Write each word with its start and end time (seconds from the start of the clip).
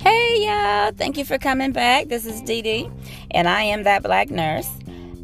Hey, 0.00 0.44
y'all. 0.44 0.92
Thank 0.92 1.16
you 1.16 1.24
for 1.24 1.38
coming 1.38 1.72
back. 1.72 2.08
This 2.08 2.26
is 2.26 2.42
Dee 2.42 2.60
Dee, 2.60 2.90
and 3.30 3.48
I 3.48 3.62
am 3.62 3.84
that 3.84 4.02
black 4.02 4.28
nurse. 4.28 4.68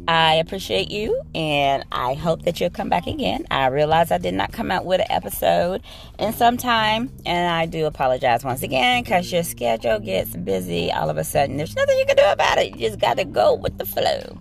I 0.07 0.35
appreciate 0.35 0.89
you 0.89 1.21
and 1.35 1.85
I 1.91 2.15
hope 2.15 2.43
that 2.43 2.59
you'll 2.59 2.71
come 2.71 2.89
back 2.89 3.05
again. 3.05 3.45
I 3.51 3.67
realize 3.67 4.11
I 4.11 4.17
did 4.17 4.33
not 4.33 4.53
come 4.53 4.71
out 4.71 4.85
with 4.85 5.01
an 5.01 5.07
episode 5.11 5.83
in 6.17 6.33
some 6.33 6.57
time, 6.57 7.11
and 7.27 7.47
I 7.51 7.67
do 7.67 7.85
apologize 7.85 8.43
once 8.43 8.63
again 8.63 9.03
because 9.03 9.31
your 9.31 9.43
schedule 9.43 9.99
gets 9.99 10.35
busy 10.35 10.91
all 10.91 11.11
of 11.11 11.17
a 11.17 11.23
sudden. 11.23 11.57
There's 11.57 11.75
nothing 11.75 11.97
you 11.99 12.05
can 12.07 12.15
do 12.15 12.25
about 12.25 12.57
it. 12.57 12.75
You 12.75 12.87
just 12.87 12.99
got 12.99 13.17
to 13.17 13.23
go 13.23 13.53
with 13.53 13.77
the 13.77 13.85
flow. 13.85 14.39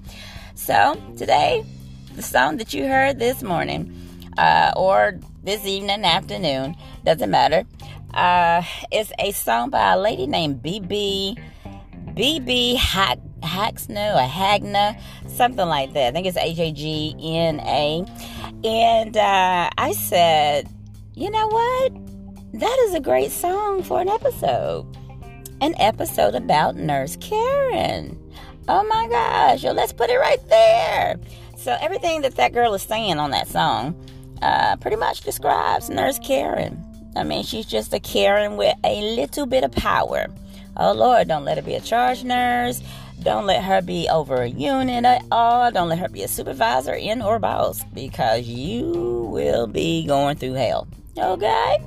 So, 0.55 0.99
today, 1.19 1.67
the 2.15 2.23
song 2.23 2.57
that 2.57 2.73
you 2.73 2.87
heard 2.87 3.19
this 3.19 3.43
morning 3.43 3.95
uh, 4.39 4.73
or 4.75 5.19
this 5.45 5.67
evening, 5.67 6.05
afternoon, 6.05 6.75
doesn't 7.05 7.31
matter, 7.31 7.65
uh, 8.15 8.63
is 8.91 9.13
a 9.19 9.33
song 9.33 9.71
by 9.71 9.93
a 9.93 9.99
lady 9.99 10.27
named 10.27 10.63
BB. 10.63 11.39
BB 12.15 12.77
Haxna 12.77 14.15
or 14.15 14.29
Hagna, 14.29 14.99
something 15.29 15.67
like 15.67 15.93
that. 15.95 16.09
I 16.09 16.13
think 16.13 16.27
it's 16.27 16.37
H 16.37 16.59
A 16.59 16.73
G 16.73 17.15
N 17.21 17.61
A. 17.61 18.05
And 18.65 19.17
uh, 19.17 19.69
I 19.77 19.93
said, 19.93 20.69
you 21.15 21.31
know 21.31 21.49
what? 21.49 21.93
That 22.61 22.85
is 22.87 22.95
a 22.95 23.01
great 23.01 23.33
song 23.33 23.83
for 23.83 24.01
an 24.01 24.09
episode. 24.09 24.87
An 25.61 25.75
episode 25.79 26.35
about 26.35 26.77
Nurse 26.77 27.17
Karen. 27.17 28.19
Oh 28.69 28.85
my 28.85 29.09
gosh, 29.09 29.65
let's 29.65 29.93
put 29.93 30.09
it 30.09 30.19
right 30.19 30.49
there. 30.49 31.19
So, 31.57 31.77
everything 31.81 32.23
that 32.23 32.37
that 32.37 32.53
girl 32.53 32.75
is 32.75 32.83
saying 32.83 33.19
on 33.19 33.31
that 33.33 33.49
song 33.49 33.95
uh, 34.45 34.77
pretty 34.77 34.97
much 34.97 35.23
describes 35.23 35.89
Nurse 35.89 36.19
Karen. 36.19 36.85
I 37.17 37.25
mean, 37.25 37.45
she's 37.45 37.67
just 37.67 37.95
a 37.95 38.01
Karen 38.01 38.57
with 38.57 38.77
a 38.85 39.17
little 39.17 39.47
bit 39.47 39.65
of 39.65 39.73
power. 39.73 40.27
Oh 40.77 40.93
Lord, 40.93 41.29
don't 41.29 41.45
let 41.45 41.57
her 41.57 41.63
be 41.63 41.75
a 41.75 41.81
charge 41.81 42.25
nurse. 42.25 42.83
Don't 43.23 43.47
let 43.47 43.65
her 43.65 43.81
be 43.81 44.09
over 44.09 44.43
a 44.43 44.49
unit 44.49 45.05
at 45.05 45.25
all. 45.31 45.71
Don't 45.71 45.89
let 45.89 45.99
her 45.99 46.09
be 46.09 46.23
a 46.25 46.29
supervisor 46.29 46.93
in 46.93 47.23
or 47.23 47.39
boss 47.39 47.83
because 47.95 48.47
you 48.47 49.29
will 49.33 49.67
be 49.67 50.05
going 50.07 50.37
through 50.37 50.55
hell. 50.55 50.89
Okay? 51.17 51.79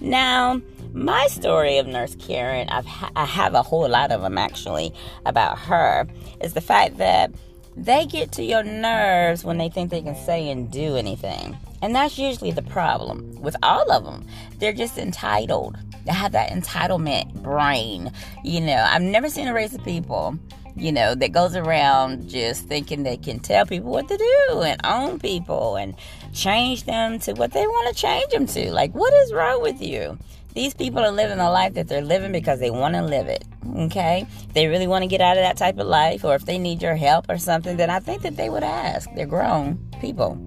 Now, 0.00 0.62
my 0.94 1.26
story 1.26 1.78
of 1.78 1.86
Nurse 1.86 2.16
Karen, 2.18 2.68
I've, 2.70 2.86
I 3.14 3.26
have 3.26 3.54
a 3.54 3.62
whole 3.62 3.88
lot 3.88 4.10
of 4.10 4.22
them 4.22 4.38
actually 4.38 4.94
about 5.26 5.58
her, 5.58 6.06
is 6.40 6.54
the 6.54 6.60
fact 6.60 6.96
that 6.98 7.32
they 7.76 8.06
get 8.06 8.32
to 8.32 8.42
your 8.42 8.62
nerves 8.62 9.44
when 9.44 9.58
they 9.58 9.68
think 9.68 9.90
they 9.90 10.02
can 10.02 10.16
say 10.16 10.48
and 10.48 10.70
do 10.70 10.96
anything. 10.96 11.58
And 11.82 11.94
that's 11.94 12.18
usually 12.18 12.50
the 12.52 12.62
problem 12.62 13.40
with 13.40 13.56
all 13.62 13.90
of 13.90 14.04
them. 14.04 14.26
They're 14.58 14.72
just 14.72 14.98
entitled. 14.98 15.78
They 16.04 16.12
have 16.12 16.32
that 16.32 16.50
entitlement 16.50 17.42
brain. 17.42 18.12
You 18.44 18.60
know, 18.60 18.86
I've 18.88 19.02
never 19.02 19.28
seen 19.28 19.48
a 19.48 19.54
race 19.54 19.74
of 19.74 19.82
people, 19.84 20.38
you 20.76 20.92
know, 20.92 21.14
that 21.14 21.32
goes 21.32 21.56
around 21.56 22.28
just 22.28 22.66
thinking 22.66 23.02
they 23.02 23.16
can 23.16 23.38
tell 23.38 23.66
people 23.66 23.90
what 23.90 24.08
to 24.08 24.16
do 24.16 24.60
and 24.60 24.80
own 24.84 25.18
people 25.18 25.76
and 25.76 25.94
change 26.32 26.84
them 26.84 27.18
to 27.20 27.32
what 27.32 27.52
they 27.52 27.66
want 27.66 27.94
to 27.94 28.00
change 28.00 28.30
them 28.30 28.46
to. 28.46 28.72
Like, 28.72 28.94
what 28.94 29.12
is 29.14 29.32
wrong 29.32 29.62
with 29.62 29.80
you? 29.80 30.18
These 30.52 30.74
people 30.74 30.98
are 30.98 31.12
living 31.12 31.38
the 31.38 31.48
life 31.48 31.74
that 31.74 31.86
they're 31.86 32.02
living 32.02 32.32
because 32.32 32.58
they 32.58 32.70
want 32.70 32.94
to 32.94 33.02
live 33.02 33.28
it. 33.28 33.44
Okay? 33.76 34.26
They 34.52 34.66
really 34.66 34.88
want 34.88 35.02
to 35.02 35.08
get 35.08 35.20
out 35.20 35.36
of 35.36 35.44
that 35.44 35.56
type 35.56 35.78
of 35.78 35.86
life, 35.86 36.24
or 36.24 36.34
if 36.34 36.44
they 36.44 36.58
need 36.58 36.82
your 36.82 36.96
help 36.96 37.26
or 37.28 37.38
something, 37.38 37.76
then 37.76 37.88
I 37.88 38.00
think 38.00 38.22
that 38.22 38.36
they 38.36 38.50
would 38.50 38.64
ask. 38.64 39.08
They're 39.14 39.26
grown 39.26 39.78
people 40.00 40.44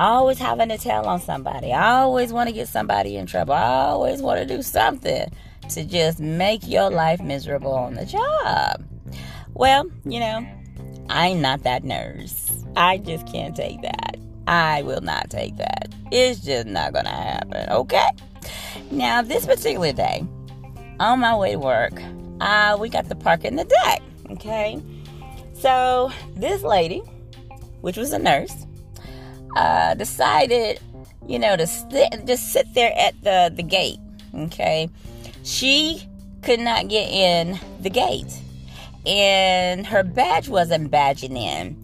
always 0.00 0.38
having 0.38 0.68
to 0.70 0.78
tell 0.78 1.06
on 1.06 1.20
somebody. 1.20 1.72
I 1.72 2.00
always 2.00 2.32
want 2.32 2.48
to 2.48 2.54
get 2.54 2.68
somebody 2.68 3.16
in 3.16 3.26
trouble. 3.26 3.54
I 3.54 3.86
always 3.86 4.20
want 4.20 4.40
to 4.40 4.46
do 4.46 4.62
something 4.62 5.30
to 5.70 5.84
just 5.84 6.20
make 6.20 6.66
your 6.66 6.90
life 6.90 7.20
miserable 7.20 7.72
on 7.72 7.94
the 7.94 8.04
job. 8.04 8.84
Well, 9.54 9.90
you 10.04 10.20
know, 10.20 10.46
I'm 11.08 11.40
not 11.40 11.62
that 11.62 11.84
nurse. 11.84 12.50
I 12.76 12.98
just 12.98 13.26
can't 13.26 13.54
take 13.54 13.82
that. 13.82 14.16
I 14.46 14.82
will 14.82 15.00
not 15.00 15.30
take 15.30 15.56
that. 15.56 15.94
It's 16.10 16.40
just 16.40 16.66
not 16.66 16.92
going 16.92 17.06
to 17.06 17.10
happen, 17.10 17.70
okay? 17.70 18.08
Now, 18.90 19.22
this 19.22 19.46
particular 19.46 19.92
day, 19.92 20.26
on 21.00 21.20
my 21.20 21.36
way 21.36 21.52
to 21.52 21.58
work, 21.58 21.94
uh, 22.40 22.76
we 22.78 22.88
got 22.88 23.08
to 23.08 23.14
park 23.14 23.44
in 23.44 23.56
the 23.56 23.64
deck, 23.64 24.02
okay? 24.30 24.82
So, 25.54 26.12
this 26.34 26.62
lady, 26.62 26.98
which 27.80 27.96
was 27.96 28.12
a 28.12 28.18
nurse, 28.18 28.66
uh, 29.56 29.94
decided, 29.94 30.80
you 31.26 31.38
know, 31.38 31.56
to 31.56 31.66
just 32.26 32.52
sit 32.52 32.72
there 32.74 32.92
at 32.96 33.14
the, 33.22 33.52
the 33.54 33.62
gate. 33.62 33.98
Okay. 34.34 34.88
She 35.42 36.08
could 36.42 36.60
not 36.60 36.88
get 36.88 37.10
in 37.10 37.58
the 37.80 37.90
gate, 37.90 38.40
and 39.06 39.86
her 39.86 40.02
badge 40.02 40.48
wasn't 40.48 40.90
badging 40.90 41.36
in. 41.36 41.76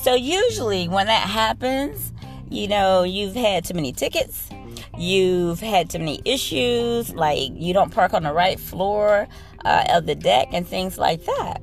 So, 0.00 0.14
usually, 0.14 0.88
when 0.88 1.06
that 1.06 1.28
happens, 1.28 2.12
you 2.48 2.68
know, 2.68 3.02
you've 3.02 3.34
had 3.34 3.64
too 3.64 3.74
many 3.74 3.92
tickets, 3.92 4.48
you've 4.96 5.60
had 5.60 5.90
too 5.90 5.98
many 5.98 6.20
issues, 6.24 7.12
like 7.14 7.50
you 7.54 7.74
don't 7.74 7.92
park 7.92 8.14
on 8.14 8.22
the 8.22 8.32
right 8.32 8.58
floor 8.58 9.26
uh, 9.64 9.84
of 9.90 10.06
the 10.06 10.14
deck 10.14 10.48
and 10.52 10.66
things 10.66 10.98
like 10.98 11.24
that 11.24 11.60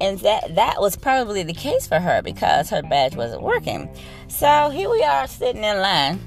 and 0.00 0.18
that 0.20 0.54
that 0.54 0.80
was 0.80 0.96
probably 0.96 1.42
the 1.42 1.52
case 1.52 1.86
for 1.86 1.98
her 1.98 2.22
because 2.22 2.70
her 2.70 2.82
badge 2.82 3.16
wasn't 3.16 3.42
working. 3.42 3.88
So 4.28 4.68
here 4.68 4.90
we 4.90 5.02
are 5.02 5.26
sitting 5.26 5.64
in 5.64 5.78
line, 5.80 6.20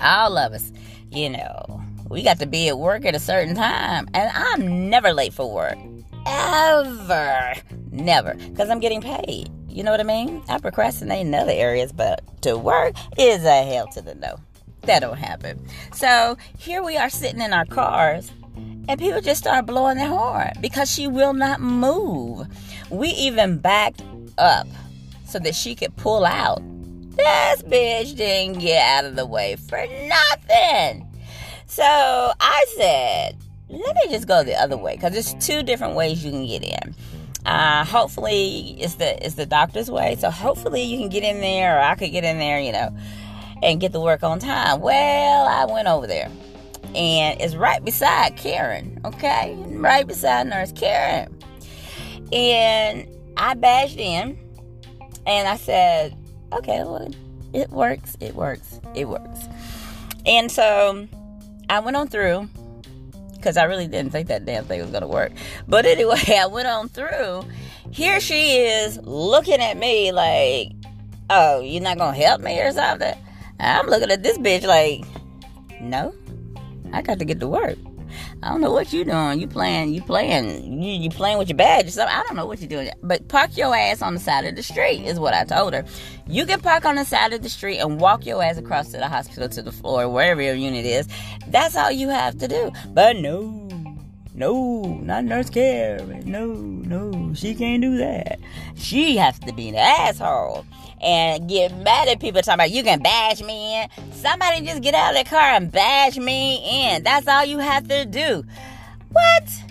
all 0.00 0.36
of 0.36 0.52
us, 0.52 0.70
you 1.10 1.30
know, 1.30 1.82
we 2.10 2.22
got 2.22 2.38
to 2.40 2.46
be 2.46 2.68
at 2.68 2.78
work 2.78 3.06
at 3.06 3.14
a 3.14 3.18
certain 3.18 3.54
time, 3.54 4.06
and 4.12 4.30
I'm 4.32 4.90
never 4.90 5.12
late 5.12 5.32
for 5.32 5.50
work, 5.50 5.78
ever, 6.26 7.54
never, 7.90 8.34
because 8.34 8.68
I'm 8.68 8.80
getting 8.80 9.00
paid. 9.00 9.50
You 9.66 9.82
know 9.82 9.90
what 9.92 10.00
I 10.00 10.04
mean? 10.04 10.42
I 10.48 10.58
procrastinate 10.58 11.26
in 11.26 11.34
other 11.34 11.52
areas, 11.52 11.90
but 11.90 12.22
to 12.42 12.58
work 12.58 12.94
is 13.16 13.44
a 13.44 13.64
hell 13.64 13.86
to 13.88 14.02
the 14.02 14.14
no. 14.16 14.36
That 14.82 15.00
don't 15.00 15.18
happen. 15.18 15.66
So 15.94 16.36
here 16.58 16.82
we 16.82 16.96
are 16.96 17.10
sitting 17.10 17.40
in 17.40 17.52
our 17.52 17.64
cars 17.64 18.30
and 18.88 18.98
people 19.00 19.20
just 19.20 19.40
start 19.40 19.66
blowing 19.66 19.96
their 19.96 20.08
horn 20.08 20.52
because 20.60 20.90
she 20.90 21.06
will 21.06 21.32
not 21.32 21.60
move. 21.60 22.46
We 22.90 23.08
even 23.08 23.58
backed 23.58 24.02
up 24.36 24.66
so 25.26 25.38
that 25.38 25.54
she 25.54 25.74
could 25.74 25.96
pull 25.96 26.24
out. 26.24 26.62
This 27.24 27.62
bitch 27.62 28.16
didn't 28.16 28.60
get 28.60 28.82
out 28.82 29.04
of 29.04 29.16
the 29.16 29.26
way 29.26 29.56
for 29.56 29.78
nothing. 29.78 31.06
So 31.66 31.84
I 31.84 32.64
said, 32.76 33.36
let 33.68 33.94
me 33.94 34.10
just 34.10 34.26
go 34.26 34.42
the 34.42 34.54
other 34.54 34.76
way 34.76 34.96
because 34.96 35.12
there's 35.12 35.34
two 35.46 35.62
different 35.62 35.94
ways 35.94 36.24
you 36.24 36.30
can 36.30 36.46
get 36.46 36.62
in. 36.62 36.94
Uh, 37.46 37.84
hopefully 37.84 38.76
it's 38.80 38.96
the 38.96 39.24
it's 39.24 39.34
the 39.34 39.46
doctor's 39.46 39.90
way. 39.90 40.16
So 40.18 40.30
hopefully 40.30 40.82
you 40.82 40.98
can 40.98 41.08
get 41.08 41.22
in 41.22 41.40
there, 41.40 41.78
or 41.78 41.80
I 41.80 41.94
could 41.94 42.10
get 42.10 42.24
in 42.24 42.38
there, 42.38 42.60
you 42.60 42.72
know, 42.72 42.94
and 43.62 43.80
get 43.80 43.92
the 43.92 44.00
work 44.00 44.22
on 44.22 44.38
time. 44.38 44.80
Well, 44.80 45.46
I 45.46 45.72
went 45.72 45.88
over 45.88 46.06
there 46.06 46.30
and 46.94 47.40
it's 47.40 47.54
right 47.54 47.84
beside 47.84 48.36
Karen, 48.36 49.00
okay? 49.04 49.54
Right 49.68 50.06
beside 50.06 50.48
Nurse 50.48 50.72
Karen. 50.72 51.36
And 52.32 53.06
I 53.36 53.54
badged 53.54 53.98
in 53.98 54.38
and 55.26 55.48
I 55.48 55.56
said, 55.56 56.16
okay, 56.52 56.82
well, 56.84 57.10
it 57.52 57.70
works, 57.70 58.16
it 58.20 58.34
works, 58.34 58.80
it 58.94 59.08
works. 59.08 59.48
And 60.26 60.50
so 60.50 61.08
I 61.68 61.80
went 61.80 61.96
on 61.96 62.08
through 62.08 62.48
because 63.36 63.56
I 63.56 63.64
really 63.64 63.86
didn't 63.86 64.12
think 64.12 64.28
that 64.28 64.44
damn 64.44 64.64
thing 64.64 64.80
was 64.80 64.90
going 64.90 65.02
to 65.02 65.08
work. 65.08 65.32
But 65.66 65.86
anyway, 65.86 66.20
I 66.38 66.46
went 66.46 66.68
on 66.68 66.88
through. 66.88 67.44
Here 67.90 68.20
she 68.20 68.56
is 68.58 68.98
looking 68.98 69.60
at 69.60 69.76
me 69.76 70.12
like, 70.12 70.72
oh, 71.30 71.60
you're 71.60 71.82
not 71.82 71.98
going 71.98 72.14
to 72.14 72.20
help 72.20 72.40
me 72.42 72.60
or 72.60 72.70
something? 72.72 73.14
I'm 73.58 73.86
looking 73.86 74.10
at 74.10 74.22
this 74.22 74.38
bitch 74.38 74.64
like, 74.64 75.04
no, 75.80 76.14
I 76.92 77.02
got 77.02 77.18
to 77.18 77.24
get 77.24 77.40
to 77.40 77.48
work. 77.48 77.78
I 78.42 78.48
don't 78.48 78.62
know 78.62 78.72
what 78.72 78.92
you 78.92 79.04
doing. 79.04 79.38
You 79.38 79.46
playing, 79.46 79.92
you 79.92 80.00
playing, 80.00 80.82
you, 80.82 80.92
you 80.92 81.10
playing 81.10 81.36
with 81.36 81.48
your 81.48 81.58
badge 81.58 81.86
or 81.86 81.90
something. 81.90 82.16
I 82.16 82.22
don't 82.22 82.36
know 82.36 82.46
what 82.46 82.60
you're 82.60 82.68
doing. 82.68 82.90
But 83.02 83.28
park 83.28 83.56
your 83.56 83.76
ass 83.76 84.00
on 84.00 84.14
the 84.14 84.20
side 84.20 84.46
of 84.46 84.56
the 84.56 84.62
street 84.62 85.04
is 85.04 85.20
what 85.20 85.34
I 85.34 85.44
told 85.44 85.74
her. 85.74 85.84
You 86.26 86.46
can 86.46 86.60
park 86.60 86.86
on 86.86 86.94
the 86.94 87.04
side 87.04 87.34
of 87.34 87.42
the 87.42 87.50
street 87.50 87.78
and 87.78 88.00
walk 88.00 88.24
your 88.24 88.42
ass 88.42 88.56
across 88.56 88.92
to 88.92 88.96
the 88.96 89.08
hospital 89.08 89.48
to 89.50 89.62
the 89.62 89.72
floor, 89.72 90.08
wherever 90.08 90.40
your 90.40 90.54
unit 90.54 90.86
is. 90.86 91.06
That's 91.48 91.76
all 91.76 91.90
you 91.90 92.08
have 92.08 92.38
to 92.38 92.48
do. 92.48 92.72
But 92.88 93.16
no, 93.16 93.68
no, 94.32 94.84
not 95.02 95.24
nurse 95.24 95.50
care. 95.50 95.98
No, 96.24 96.46
no, 96.46 97.34
she 97.34 97.54
can't 97.54 97.82
do 97.82 97.98
that. 97.98 98.40
She 98.74 99.16
has 99.18 99.38
to 99.40 99.52
be 99.52 99.68
an 99.68 99.76
asshole 99.76 100.64
and 101.00 101.48
get 101.48 101.76
mad 101.78 102.08
at 102.08 102.20
people 102.20 102.42
talking 102.42 102.54
about 102.54 102.70
you 102.70 102.82
can 102.82 103.00
bash 103.00 103.42
me 103.42 103.82
in. 103.82 104.12
Somebody 104.12 104.64
just 104.64 104.82
get 104.82 104.94
out 104.94 105.16
of 105.16 105.24
the 105.24 105.28
car 105.28 105.40
and 105.40 105.70
bash 105.70 106.16
me 106.16 106.92
in. 106.92 107.02
That's 107.02 107.26
all 107.28 107.44
you 107.44 107.58
have 107.58 107.88
to 107.88 108.04
do. 108.04 108.44
What? 109.10 109.62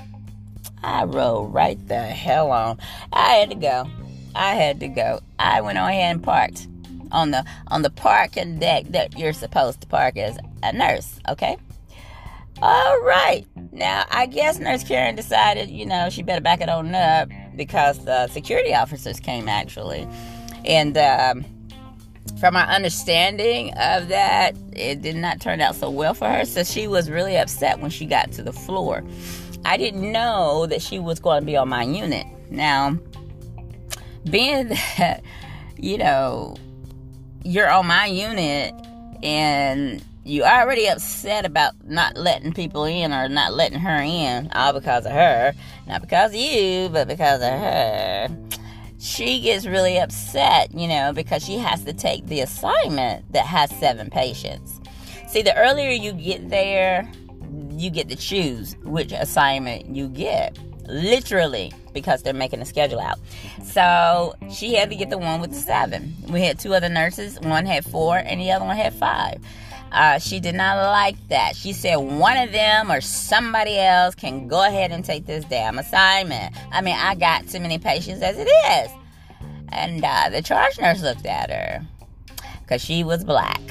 I 0.83 1.03
rode 1.03 1.53
right 1.53 1.77
the 1.87 2.01
hell 2.01 2.51
on. 2.51 2.79
I 3.11 3.33
had 3.35 3.49
to 3.49 3.55
go. 3.55 3.85
I 4.35 4.55
had 4.55 4.79
to 4.79 4.87
go. 4.87 5.19
I 5.37 5.61
went 5.61 5.77
on 5.77 5.89
ahead 5.89 6.15
and 6.15 6.23
parked. 6.23 6.67
on 7.11 7.31
the 7.31 7.43
on 7.67 7.81
the 7.81 7.89
parking 7.89 8.59
deck 8.59 8.85
that 8.89 9.17
you're 9.17 9.33
supposed 9.33 9.81
to 9.81 9.87
park 9.87 10.17
as 10.17 10.37
a 10.63 10.73
nurse. 10.73 11.19
Okay. 11.27 11.57
All 12.61 13.01
right. 13.01 13.45
Now 13.71 14.05
I 14.11 14.25
guess 14.25 14.59
Nurse 14.59 14.83
Karen 14.83 15.15
decided, 15.15 15.69
you 15.69 15.85
know, 15.85 16.09
she 16.09 16.23
better 16.23 16.41
back 16.41 16.61
it 16.61 16.69
on 16.69 16.93
up 16.93 17.29
because 17.55 18.03
the 18.05 18.27
security 18.27 18.73
officers 18.73 19.19
came 19.19 19.47
actually, 19.47 20.07
and. 20.69 20.97
Um, 20.97 21.45
from 22.39 22.53
my 22.53 22.65
understanding 22.73 23.71
of 23.77 24.07
that, 24.07 24.55
it 24.73 25.01
did 25.01 25.17
not 25.17 25.41
turn 25.41 25.59
out 25.59 25.75
so 25.75 25.89
well 25.89 26.13
for 26.13 26.29
her. 26.29 26.45
So 26.45 26.63
she 26.63 26.87
was 26.87 27.09
really 27.09 27.35
upset 27.37 27.79
when 27.79 27.91
she 27.91 28.05
got 28.05 28.31
to 28.33 28.43
the 28.43 28.53
floor. 28.53 29.03
I 29.65 29.75
didn't 29.77 30.09
know 30.09 30.65
that 30.67 30.81
she 30.81 30.99
was 30.99 31.19
going 31.19 31.41
to 31.41 31.45
be 31.45 31.57
on 31.57 31.67
my 31.67 31.83
unit. 31.83 32.25
Now, 32.49 32.97
being 34.29 34.69
that, 34.97 35.21
you 35.77 35.97
know, 35.97 36.55
you're 37.43 37.69
on 37.69 37.87
my 37.87 38.05
unit 38.05 38.73
and 39.21 40.03
you 40.23 40.43
already 40.43 40.87
upset 40.87 41.45
about 41.45 41.73
not 41.85 42.15
letting 42.15 42.53
people 42.53 42.85
in 42.85 43.11
or 43.11 43.27
not 43.27 43.53
letting 43.53 43.79
her 43.79 44.01
in, 44.01 44.49
all 44.53 44.73
because 44.73 45.05
of 45.05 45.11
her. 45.11 45.53
Not 45.87 46.01
because 46.01 46.31
of 46.31 46.39
you, 46.39 46.89
but 46.89 47.07
because 47.07 47.41
of 47.41 47.49
her 47.49 48.29
she 48.99 49.39
gets 49.39 49.65
really 49.65 49.97
upset, 49.97 50.73
you 50.73 50.87
know, 50.87 51.13
because 51.13 51.43
she 51.43 51.57
has 51.57 51.83
to 51.85 51.93
take 51.93 52.27
the 52.27 52.41
assignment 52.41 53.31
that 53.31 53.45
has 53.45 53.69
seven 53.79 54.09
patients. 54.09 54.79
See, 55.29 55.41
the 55.41 55.55
earlier 55.55 55.89
you 55.89 56.11
get 56.11 56.49
there, 56.49 57.09
you 57.71 57.89
get 57.89 58.09
to 58.09 58.15
choose 58.15 58.75
which 58.83 59.11
assignment 59.13 59.95
you 59.95 60.07
get. 60.09 60.59
Literally, 60.87 61.71
because 61.93 62.23
they're 62.23 62.33
making 62.33 62.61
a 62.61 62.65
schedule 62.65 62.99
out. 62.99 63.19
So 63.63 64.33
she 64.51 64.73
had 64.73 64.89
to 64.89 64.95
get 64.95 65.11
the 65.11 65.19
one 65.19 65.39
with 65.39 65.51
the 65.51 65.55
seven. 65.55 66.15
We 66.27 66.41
had 66.41 66.59
two 66.59 66.73
other 66.73 66.89
nurses. 66.89 67.39
One 67.41 67.67
had 67.67 67.85
four, 67.85 68.17
and 68.17 68.41
the 68.41 68.51
other 68.51 68.65
one 68.65 68.75
had 68.75 68.93
five. 68.95 69.39
Uh, 69.91 70.19
she 70.19 70.39
did 70.39 70.55
not 70.55 70.77
like 70.91 71.15
that. 71.29 71.55
She 71.55 71.73
said 71.73 71.95
one 71.95 72.37
of 72.37 72.51
them 72.51 72.91
or 72.91 73.01
somebody 73.01 73.77
else 73.79 74.15
can 74.15 74.47
go 74.47 74.65
ahead 74.65 74.91
and 74.91 75.03
take 75.03 75.25
this 75.25 75.45
damn 75.45 75.79
assignment. 75.79 76.55
I 76.71 76.81
mean, 76.81 76.95
I 76.95 77.15
got 77.15 77.47
too 77.47 77.59
many 77.59 77.79
patients 77.79 78.21
as 78.21 78.37
it 78.37 78.47
is. 78.47 78.91
And 79.69 80.03
uh, 80.03 80.29
the 80.29 80.41
charge 80.41 80.79
nurse 80.79 81.01
looked 81.01 81.25
at 81.25 81.49
her 81.49 81.85
because 82.61 82.81
she 82.83 83.03
was 83.03 83.23
black. 83.23 83.61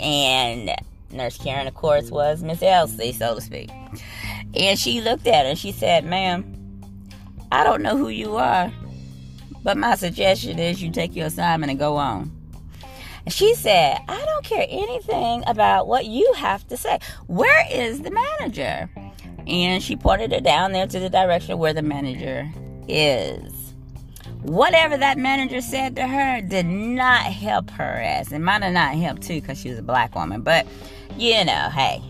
And 0.00 0.70
Nurse 1.10 1.38
Karen, 1.38 1.66
of 1.66 1.74
course, 1.74 2.10
was 2.10 2.42
Miss 2.42 2.62
Elsie, 2.62 3.12
so 3.12 3.34
to 3.34 3.40
speak. 3.40 3.70
And 4.54 4.78
she 4.78 5.00
looked 5.00 5.26
at 5.26 5.44
her 5.44 5.50
and 5.50 5.58
she 5.58 5.72
said, 5.72 6.04
Ma'am, 6.04 6.54
I 7.50 7.64
don't 7.64 7.82
know 7.82 7.96
who 7.96 8.08
you 8.08 8.36
are, 8.36 8.72
but 9.62 9.76
my 9.76 9.94
suggestion 9.96 10.58
is 10.58 10.82
you 10.82 10.90
take 10.90 11.16
your 11.16 11.26
assignment 11.26 11.70
and 11.70 11.78
go 11.78 11.96
on. 11.96 12.37
She 13.28 13.54
said, 13.54 13.98
I 14.08 14.24
don't 14.24 14.44
care 14.44 14.66
anything 14.68 15.42
about 15.46 15.86
what 15.86 16.06
you 16.06 16.32
have 16.36 16.66
to 16.68 16.76
say. 16.76 16.98
Where 17.26 17.66
is 17.70 18.00
the 18.02 18.10
manager? 18.10 18.90
And 19.46 19.82
she 19.82 19.96
pointed 19.96 20.32
her 20.32 20.40
down 20.40 20.72
there 20.72 20.86
to 20.86 21.00
the 21.00 21.10
direction 21.10 21.58
where 21.58 21.72
the 21.72 21.82
manager 21.82 22.50
is. 22.86 23.74
Whatever 24.42 24.96
that 24.96 25.18
manager 25.18 25.60
said 25.60 25.96
to 25.96 26.06
her 26.06 26.40
did 26.40 26.66
not 26.66 27.22
help 27.22 27.70
her 27.70 28.00
ass. 28.00 28.32
It 28.32 28.38
might 28.38 28.62
have 28.62 28.72
not 28.72 28.94
helped 28.94 29.22
too 29.22 29.40
because 29.40 29.58
she 29.58 29.70
was 29.70 29.78
a 29.78 29.82
black 29.82 30.14
woman. 30.14 30.42
But, 30.42 30.66
you 31.16 31.44
know, 31.44 31.68
hey, 31.70 32.02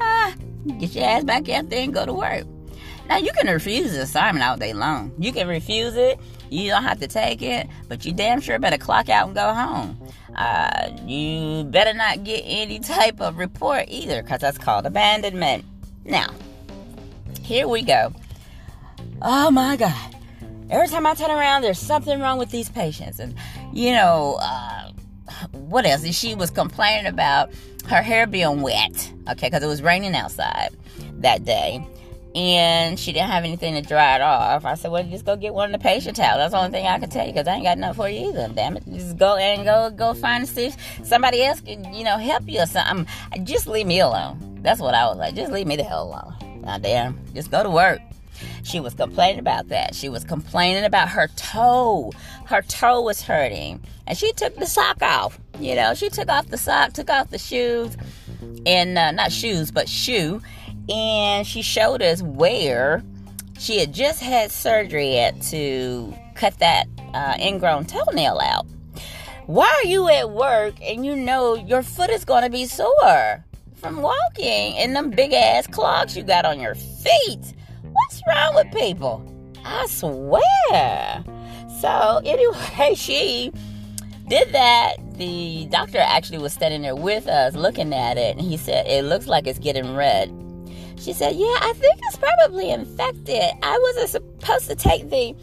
ah, 0.00 0.34
get 0.78 0.94
your 0.94 1.04
ass 1.04 1.24
back 1.24 1.48
out 1.48 1.68
there 1.68 1.82
and 1.82 1.92
go 1.92 2.06
to 2.06 2.12
work. 2.12 2.46
Now, 3.08 3.16
you 3.16 3.32
can 3.32 3.46
refuse 3.46 3.92
the 3.92 4.02
assignment 4.02 4.44
all 4.44 4.56
day 4.56 4.74
long. 4.74 5.12
You 5.18 5.32
can 5.32 5.48
refuse 5.48 5.96
it. 5.96 6.20
You 6.50 6.70
don't 6.70 6.82
have 6.82 7.00
to 7.00 7.08
take 7.08 7.40
it. 7.40 7.66
But 7.88 8.04
you 8.04 8.12
damn 8.12 8.40
sure 8.40 8.58
better 8.58 8.78
clock 8.78 9.08
out 9.08 9.26
and 9.28 9.34
go 9.34 9.52
home. 9.54 9.98
Uh, 10.36 10.90
you 11.06 11.64
better 11.64 11.94
not 11.94 12.24
get 12.24 12.42
any 12.44 12.78
type 12.78 13.20
of 13.20 13.38
report 13.38 13.86
either, 13.88 14.22
because 14.22 14.40
that's 14.40 14.58
called 14.58 14.84
abandonment. 14.84 15.64
Now, 16.04 16.28
here 17.40 17.66
we 17.66 17.82
go. 17.82 18.12
Oh 19.22 19.50
my 19.50 19.76
God. 19.76 20.14
Every 20.70 20.86
time 20.88 21.06
I 21.06 21.14
turn 21.14 21.30
around, 21.30 21.62
there's 21.62 21.78
something 21.78 22.20
wrong 22.20 22.38
with 22.38 22.50
these 22.50 22.68
patients. 22.68 23.18
And, 23.18 23.34
you 23.72 23.92
know, 23.92 24.38
uh, 24.40 24.90
what 25.52 25.86
else? 25.86 26.04
She 26.14 26.34
was 26.34 26.50
complaining 26.50 27.06
about 27.06 27.50
her 27.86 28.02
hair 28.02 28.26
being 28.26 28.60
wet, 28.60 29.12
okay, 29.30 29.46
because 29.46 29.62
it 29.62 29.66
was 29.66 29.80
raining 29.80 30.14
outside 30.14 30.76
that 31.20 31.44
day 31.44 31.86
and 32.38 33.00
she 33.00 33.12
didn't 33.12 33.30
have 33.30 33.42
anything 33.42 33.74
to 33.74 33.82
dry 33.82 34.14
it 34.14 34.20
off. 34.20 34.64
I 34.64 34.74
said, 34.74 34.92
"Well, 34.92 35.02
just 35.02 35.24
go 35.24 35.34
get 35.34 35.54
one 35.54 35.74
of 35.74 35.80
the 35.80 35.82
patient 35.82 36.16
towels. 36.16 36.38
That's 36.38 36.52
the 36.52 36.58
only 36.58 36.70
thing 36.70 36.86
I 36.86 37.00
can 37.00 37.10
tell 37.10 37.26
you 37.26 37.32
because 37.32 37.48
I 37.48 37.54
ain't 37.54 37.64
got 37.64 37.78
nothing 37.78 37.96
for 37.96 38.08
you 38.08 38.28
either. 38.28 38.48
Damn 38.54 38.76
it, 38.76 38.84
just 38.86 39.16
go 39.16 39.34
and 39.34 39.64
go 39.64 39.90
go 39.90 40.14
find 40.14 40.48
see 40.48 40.66
if 40.66 40.76
somebody 41.04 41.42
else 41.42 41.60
can 41.60 41.92
you 41.92 42.04
know 42.04 42.16
help 42.16 42.48
you 42.48 42.60
or 42.60 42.66
something. 42.66 43.08
Just 43.42 43.66
leave 43.66 43.88
me 43.88 43.98
alone. 43.98 44.60
That's 44.62 44.80
what 44.80 44.94
I 44.94 45.06
was 45.06 45.16
like. 45.16 45.34
Just 45.34 45.50
leave 45.50 45.66
me 45.66 45.74
the 45.74 45.82
hell 45.82 46.04
alone. 46.04 46.62
Now, 46.62 46.78
damn, 46.78 47.18
just 47.34 47.50
go 47.50 47.64
to 47.64 47.70
work." 47.70 48.00
She 48.62 48.78
was 48.78 48.94
complaining 48.94 49.40
about 49.40 49.66
that. 49.70 49.96
She 49.96 50.08
was 50.08 50.22
complaining 50.22 50.84
about 50.84 51.08
her 51.08 51.26
toe. 51.34 52.12
Her 52.44 52.62
toe 52.62 53.00
was 53.00 53.20
hurting, 53.20 53.82
and 54.06 54.16
she 54.16 54.32
took 54.32 54.54
the 54.54 54.66
sock 54.66 55.02
off. 55.02 55.40
You 55.58 55.74
know, 55.74 55.94
she 55.94 56.08
took 56.08 56.28
off 56.28 56.46
the 56.46 56.56
sock, 56.56 56.92
took 56.92 57.10
off 57.10 57.30
the 57.30 57.38
shoes, 57.38 57.96
and 58.64 58.96
uh, 58.96 59.10
not 59.10 59.32
shoes, 59.32 59.72
but 59.72 59.88
shoe 59.88 60.40
and 60.88 61.46
she 61.46 61.62
showed 61.62 62.02
us 62.02 62.22
where 62.22 63.02
she 63.58 63.78
had 63.78 63.92
just 63.92 64.20
had 64.20 64.50
surgery 64.50 65.18
at 65.18 65.40
to 65.42 66.14
cut 66.34 66.58
that 66.58 66.86
uh, 67.14 67.34
ingrown 67.38 67.86
toenail 67.86 68.38
out. 68.40 68.66
Why 69.46 69.66
are 69.82 69.88
you 69.88 70.08
at 70.08 70.30
work 70.30 70.74
and 70.82 71.04
you 71.04 71.16
know 71.16 71.54
your 71.54 71.82
foot 71.82 72.10
is 72.10 72.24
going 72.24 72.44
to 72.44 72.50
be 72.50 72.66
sore 72.66 73.44
from 73.74 74.02
walking 74.02 74.76
in 74.76 74.92
them 74.92 75.10
big 75.10 75.32
ass 75.32 75.66
clogs 75.66 76.16
you 76.16 76.22
got 76.22 76.44
on 76.44 76.60
your 76.60 76.74
feet? 76.74 77.54
What's 77.82 78.22
wrong 78.28 78.54
with 78.54 78.72
people? 78.72 79.24
I 79.64 79.86
swear. 79.86 81.24
So, 81.80 82.20
anyway, 82.24 82.94
she 82.96 83.52
did 84.28 84.52
that. 84.52 84.96
The 85.16 85.66
doctor 85.70 85.98
actually 85.98 86.38
was 86.38 86.52
standing 86.52 86.82
there 86.82 86.94
with 86.94 87.26
us 87.26 87.54
looking 87.54 87.92
at 87.92 88.18
it, 88.18 88.36
and 88.36 88.40
he 88.40 88.56
said, 88.56 88.86
It 88.86 89.04
looks 89.04 89.26
like 89.26 89.46
it's 89.46 89.58
getting 89.58 89.96
red. 89.96 90.28
She 91.00 91.12
said, 91.12 91.36
Yeah, 91.36 91.56
I 91.60 91.72
think 91.76 92.00
it's 92.04 92.16
probably 92.16 92.70
infected. 92.70 93.42
I 93.62 93.78
wasn't 93.82 94.08
supposed 94.10 94.68
to 94.68 94.74
take 94.74 95.10
the 95.10 95.34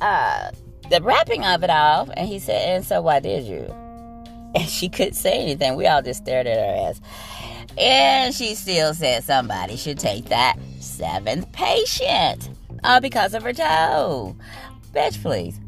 uh, 0.00 0.50
the 0.90 1.00
wrapping 1.02 1.44
of 1.44 1.62
it 1.62 1.70
off. 1.70 2.10
And 2.16 2.28
he 2.28 2.38
said, 2.38 2.76
And 2.76 2.84
so 2.84 3.00
why 3.00 3.20
did 3.20 3.44
you? 3.44 3.72
And 4.54 4.68
she 4.68 4.88
couldn't 4.90 5.14
say 5.14 5.40
anything. 5.40 5.76
We 5.76 5.86
all 5.86 6.02
just 6.02 6.22
stared 6.22 6.46
at 6.46 6.58
her 6.58 6.88
ass. 6.90 7.00
And 7.78 8.34
she 8.34 8.54
still 8.54 8.92
said 8.92 9.24
somebody 9.24 9.76
should 9.76 9.98
take 9.98 10.26
that 10.26 10.56
seventh 10.78 11.50
patient. 11.52 12.50
All 12.84 13.00
because 13.00 13.32
of 13.32 13.44
her 13.44 13.52
toe. 13.54 14.36
Bitch, 14.94 15.22
please. 15.22 15.58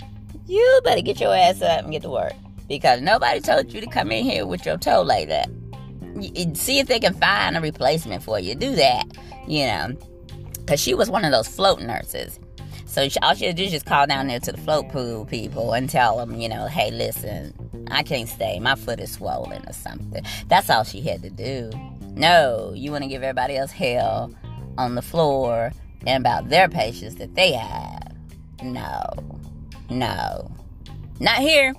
You 0.46 0.80
better 0.84 1.00
get 1.00 1.18
your 1.18 1.34
ass 1.34 1.62
up 1.62 1.84
and 1.84 1.92
get 1.92 2.02
to 2.02 2.10
work. 2.10 2.34
Because 2.68 3.00
nobody 3.00 3.40
told 3.40 3.72
you 3.72 3.80
to 3.80 3.86
come 3.86 4.12
in 4.12 4.24
here 4.24 4.46
with 4.46 4.66
your 4.66 4.76
toe 4.76 5.02
like 5.02 5.28
that. 5.28 5.48
See 6.54 6.78
if 6.78 6.87
they 6.87 7.00
can 7.00 7.14
find 7.14 7.56
a 7.56 7.61
replacement 7.61 8.23
for 8.23 8.38
you. 8.38 8.54
Do 8.54 8.75
that 8.76 9.06
you 9.47 9.66
know, 9.66 9.97
because 10.59 10.80
she 10.80 10.94
was 10.94 11.11
one 11.11 11.25
of 11.25 11.33
those 11.33 11.49
float 11.49 11.80
nurses. 11.80 12.38
So 12.87 13.09
all 13.23 13.35
she 13.35 13.47
had 13.47 13.56
to 13.56 13.62
do 13.62 13.64
is 13.64 13.73
just 13.73 13.87
call 13.87 14.06
down 14.06 14.28
there 14.28 14.38
to 14.40 14.52
the 14.52 14.59
float 14.59 14.88
pool 14.90 15.25
people 15.25 15.73
and 15.73 15.90
tell 15.90 16.16
them, 16.18 16.37
you 16.37 16.49
know, 16.49 16.66
hey, 16.66 16.90
listen, 16.92 17.52
I 17.90 18.02
can't 18.04 18.28
stay. 18.28 18.61
My 18.61 18.76
foot 18.76 19.00
is 19.00 19.12
swollen 19.12 19.64
or 19.66 19.73
something. 19.73 20.25
That's 20.47 20.71
all 20.71 20.85
she 20.85 21.00
had 21.00 21.23
to 21.23 21.30
do. 21.30 21.71
No, 22.14 22.73
you 22.75 22.92
want 22.92 23.02
to 23.02 23.09
give 23.09 23.23
everybody 23.23 23.56
else 23.56 23.73
hell 23.73 24.33
on 24.78 24.94
the 24.94 25.02
floor 25.02 25.73
and 26.06 26.23
about 26.23 26.50
their 26.50 26.68
patients 26.68 27.16
that 27.16 27.35
they 27.35 27.52
have. 27.52 28.14
No, 28.62 29.02
no, 29.90 30.50
not 31.18 31.38
here. 31.38 31.75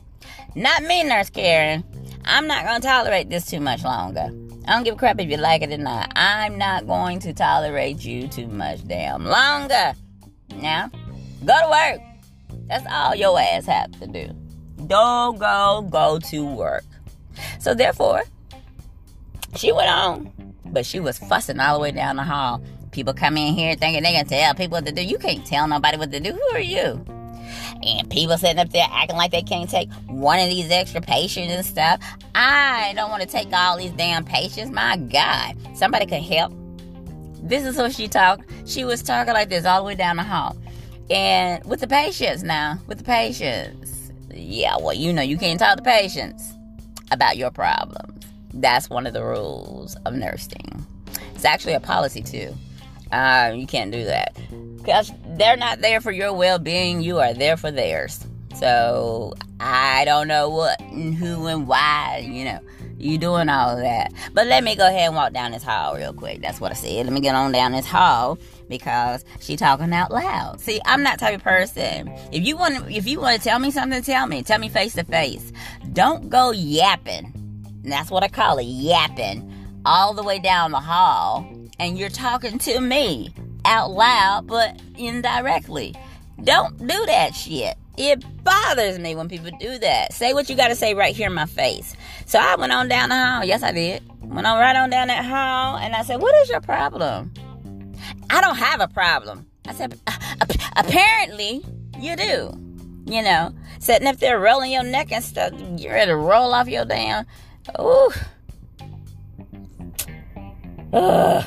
Not 0.54 0.84
me, 0.84 1.04
Nurse 1.04 1.30
Karen. 1.30 1.84
I'm 2.26 2.48
not 2.48 2.66
going 2.66 2.82
to 2.82 2.88
tolerate 2.88 3.30
this 3.30 3.46
too 3.46 3.60
much 3.60 3.84
longer. 3.84 4.32
I 4.68 4.74
don't 4.74 4.84
give 4.84 4.96
a 4.96 4.98
crap 4.98 5.20
if 5.20 5.30
you 5.30 5.38
like 5.38 5.62
it 5.62 5.72
or 5.72 5.78
not. 5.78 6.12
I'm 6.16 6.58
not 6.58 6.88
going 6.88 7.20
to 7.20 7.34
tolerate 7.34 8.04
you 8.04 8.28
too 8.28 8.48
much 8.48 8.86
damn 8.88 9.24
longer. 9.24 9.94
Now, 10.56 10.90
go 11.46 11.54
to 11.54 11.70
work. 11.70 12.02
That's 12.68 12.86
all 12.90 13.14
your 13.14 13.40
ass 13.40 13.68
have 13.68 13.92
to 14.00 14.08
do. 14.08 14.30
Don't 14.88 15.38
go, 15.38 15.88
go 15.90 16.20
to 16.20 16.46
work. 16.46 16.84
So 17.60 17.76
therefore, 17.76 18.24
she 19.56 19.72
went 19.72 19.90
on, 19.90 20.56
but 20.66 20.86
she 20.86 21.00
was 21.00 21.20
fussing 21.20 21.60
all 21.60 21.76
the 21.76 21.82
way 21.82 21.92
down 21.92 22.16
the 22.16 22.24
hall. 22.24 22.62
People 22.92 23.14
come 23.14 23.38
in 23.38 23.54
here 23.54 23.76
thinking 23.76 24.02
they 24.02 24.14
can 24.14 24.26
tell 24.26 24.56
people 24.56 24.78
what 24.78 24.86
to 24.88 24.92
do. 24.92 25.04
You 25.04 25.20
can't 25.20 25.46
tell 25.46 25.68
nobody 25.68 25.98
what 25.98 26.12
to 26.12 26.20
do. 26.20 26.32
Who 26.32 26.56
are 26.56 26.60
you? 26.60 27.06
And 27.84 28.10
people 28.10 28.38
sitting 28.38 28.60
up 28.60 28.70
there 28.72 28.88
acting 28.92 29.18
like 29.18 29.32
they 29.32 29.42
can't 29.42 29.70
take 29.70 29.92
one 30.08 30.40
of 30.40 30.50
these 30.50 30.72
extra 30.72 31.02
patients 31.02 31.54
and 31.54 31.66
stuff. 31.66 32.02
I 32.34 32.94
don't 32.96 33.10
want 33.10 33.22
to 33.22 33.28
take 33.28 33.52
all 33.54 33.78
these 33.78 33.92
damn 33.92 34.24
patients. 34.24 34.72
My 34.72 34.98
God, 34.98 35.56
somebody 35.76 36.06
could 36.06 36.24
help. 36.24 36.54
This 37.44 37.64
is 37.66 37.78
what 37.78 37.94
she 37.94 38.08
talked. 38.08 38.50
She 38.66 38.86
was 38.86 39.04
talking 39.04 39.34
like 39.34 39.50
this 39.50 39.66
all 39.66 39.82
the 39.82 39.86
way 39.86 39.96
down 39.96 40.16
the 40.18 40.24
hall. 40.24 40.58
And 41.10 41.64
with 41.66 41.80
the 41.82 41.88
patients 41.88 42.42
now, 42.42 42.80
with 42.88 42.98
the 42.98 43.04
patients. 43.04 44.12
Yeah, 44.34 44.78
well, 44.78 44.94
you 44.94 45.14
know, 45.14 45.22
you 45.22 45.38
can't 45.38 45.60
talk 45.60 45.78
to 45.78 45.84
patients. 45.84 46.54
about 47.12 47.38
your 47.38 47.52
problems. 47.52 48.26
That's 48.54 48.90
one 48.90 49.06
of 49.08 49.14
the 49.14 49.24
rules 49.24 49.96
of 50.06 50.14
nursing. 50.14 50.86
It's 51.34 51.46
actually 51.46 51.74
a 51.74 51.80
policy 51.80 52.22
too. 52.22 52.54
Uh, 53.16 53.54
you 53.56 53.66
can't 53.66 53.94
do 53.94 54.04
that 54.04 54.36
because 54.76 55.10
they're 55.38 55.56
not 55.56 55.80
there 55.80 56.02
for 56.02 56.12
your 56.12 56.34
well-being. 56.34 57.02
You 57.02 57.20
are 57.20 57.34
there 57.34 57.56
for 57.56 57.72
theirs. 57.72 58.26
So 58.56 59.34
I 59.62 60.04
don't 60.04 60.28
know 60.28 60.50
what 60.50 60.80
and 60.82 61.16
who 61.16 61.48
and 61.48 61.66
why. 61.66 62.28
You 62.30 62.44
know, 62.44 62.60
you 62.98 63.18
doing 63.18 63.48
all 63.48 63.78
that. 63.78 64.12
But 64.34 64.48
let 64.48 64.66
me 64.66 64.76
go 64.76 64.86
ahead 64.86 65.08
and 65.08 65.16
walk 65.16 65.32
down 65.32 65.52
this 65.52 65.64
hall 65.64 65.96
real 65.96 66.12
quick. 66.12 66.42
That's 66.42 66.60
what 66.60 66.72
I 66.72 66.76
said. 66.76 67.06
Let 67.06 67.14
me 67.14 67.22
get 67.22 67.36
on 67.36 67.54
down 67.54 67.72
this 67.72 67.86
hall 67.86 68.38
because 68.68 69.24
she 69.40 69.56
talking 69.56 69.94
out 69.94 70.12
loud. 70.12 70.60
See, 70.60 70.82
I'm 70.86 71.04
that 71.04 71.18
type 71.18 71.36
of 71.36 71.44
person. 71.44 72.14
If 72.34 72.46
you 72.46 72.58
want 72.58 72.92
if 72.92 73.08
you 73.08 73.22
want 73.22 73.38
to 73.42 73.44
tell 73.48 73.60
me 73.60 73.72
something, 73.72 74.02
tell 74.02 74.28
me. 74.28 74.44
Tell 74.44 74.60
me 74.60 74.68
face 74.68 74.94
to 74.96 75.06
face. 75.06 75.54
Don't 75.94 76.30
go 76.30 76.52
yapping. 76.52 77.32
And 77.84 77.92
that's 77.92 78.12
what 78.12 78.24
I 78.24 78.28
call 78.28 78.58
it, 78.58 78.64
yapping, 78.64 79.54
all 79.86 80.14
the 80.14 80.24
way 80.24 80.40
down 80.40 80.72
the 80.72 80.80
hall, 80.80 81.48
and 81.80 81.98
you're 81.98 82.10
talking 82.10 82.58
to 82.60 82.80
me 82.80 83.34
out 83.66 83.92
loud, 83.92 84.48
but 84.48 84.80
indirectly. 84.98 85.96
Don't 86.44 86.78
do 86.78 87.06
that 87.06 87.34
shit. 87.34 87.78
It 87.98 88.24
bothers 88.44 89.00
me 89.00 89.16
when 89.16 89.30
people 89.30 89.52
do 89.60 89.78
that. 89.80 90.14
Say 90.14 90.34
what 90.34 90.50
you 90.50 90.56
got 90.56 90.68
to 90.68 90.76
say 90.76 90.94
right 90.94 91.16
here 91.16 91.28
in 91.28 91.34
my 91.34 91.46
face. 91.46 91.96
So 92.26 92.40
I 92.40 92.56
went 92.56 92.74
on 92.74 92.90
down 92.90 93.10
the 93.10 93.16
hall. 93.16 93.46
Yes, 93.46 93.64
I 93.64 93.72
did. 93.72 94.04
Went 94.22 94.46
on 94.46 94.60
right 94.60 94.76
on 94.76 94.90
down 94.90 95.08
that 95.08 95.24
hall, 95.24 95.78
and 95.78 95.96
I 95.96 96.04
said, 96.04 96.22
"What 96.22 96.36
is 96.42 96.50
your 96.50 96.62
problem?" 96.62 97.32
I 98.30 98.42
don't 98.42 98.58
have 98.58 98.82
a 98.82 98.88
problem. 98.88 99.46
I 99.68 99.74
said, 99.74 99.98
"Apparently, 100.76 101.64
you 102.00 102.16
do." 102.16 102.62
You 103.08 103.22
know, 103.22 103.54
sitting 103.80 104.08
up 104.08 104.18
there 104.18 104.40
rolling 104.40 104.72
your 104.72 104.84
neck 104.84 105.12
and 105.12 105.24
stuff. 105.24 105.54
you're 105.78 105.94
ready 105.94 106.10
to 106.10 106.18
roll 106.18 106.54
off 106.54 106.68
your 106.68 106.86
damn. 106.86 107.26
Ooh. 107.80 108.12
Ugh. 110.92 111.46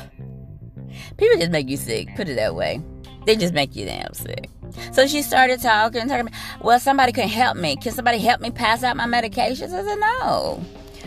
People 1.19 1.37
just 1.37 1.51
make 1.51 1.69
you 1.69 1.77
sick. 1.77 2.15
Put 2.15 2.29
it 2.29 2.35
that 2.35 2.55
way. 2.55 2.81
They 3.25 3.35
just 3.35 3.53
make 3.53 3.75
you 3.75 3.85
damn 3.85 4.13
sick. 4.13 4.49
So 4.93 5.05
she 5.05 5.21
started 5.21 5.61
talking, 5.61 6.07
talking. 6.07 6.31
Well, 6.61 6.79
somebody 6.79 7.11
can 7.11 7.27
help 7.27 7.57
me. 7.57 7.75
Can 7.75 7.91
somebody 7.91 8.19
help 8.19 8.39
me 8.39 8.51
pass 8.51 8.83
out 8.83 8.95
my 8.95 9.05
medications? 9.05 9.73
I 9.73 9.83
said, 9.83 9.99
no. 9.99 10.63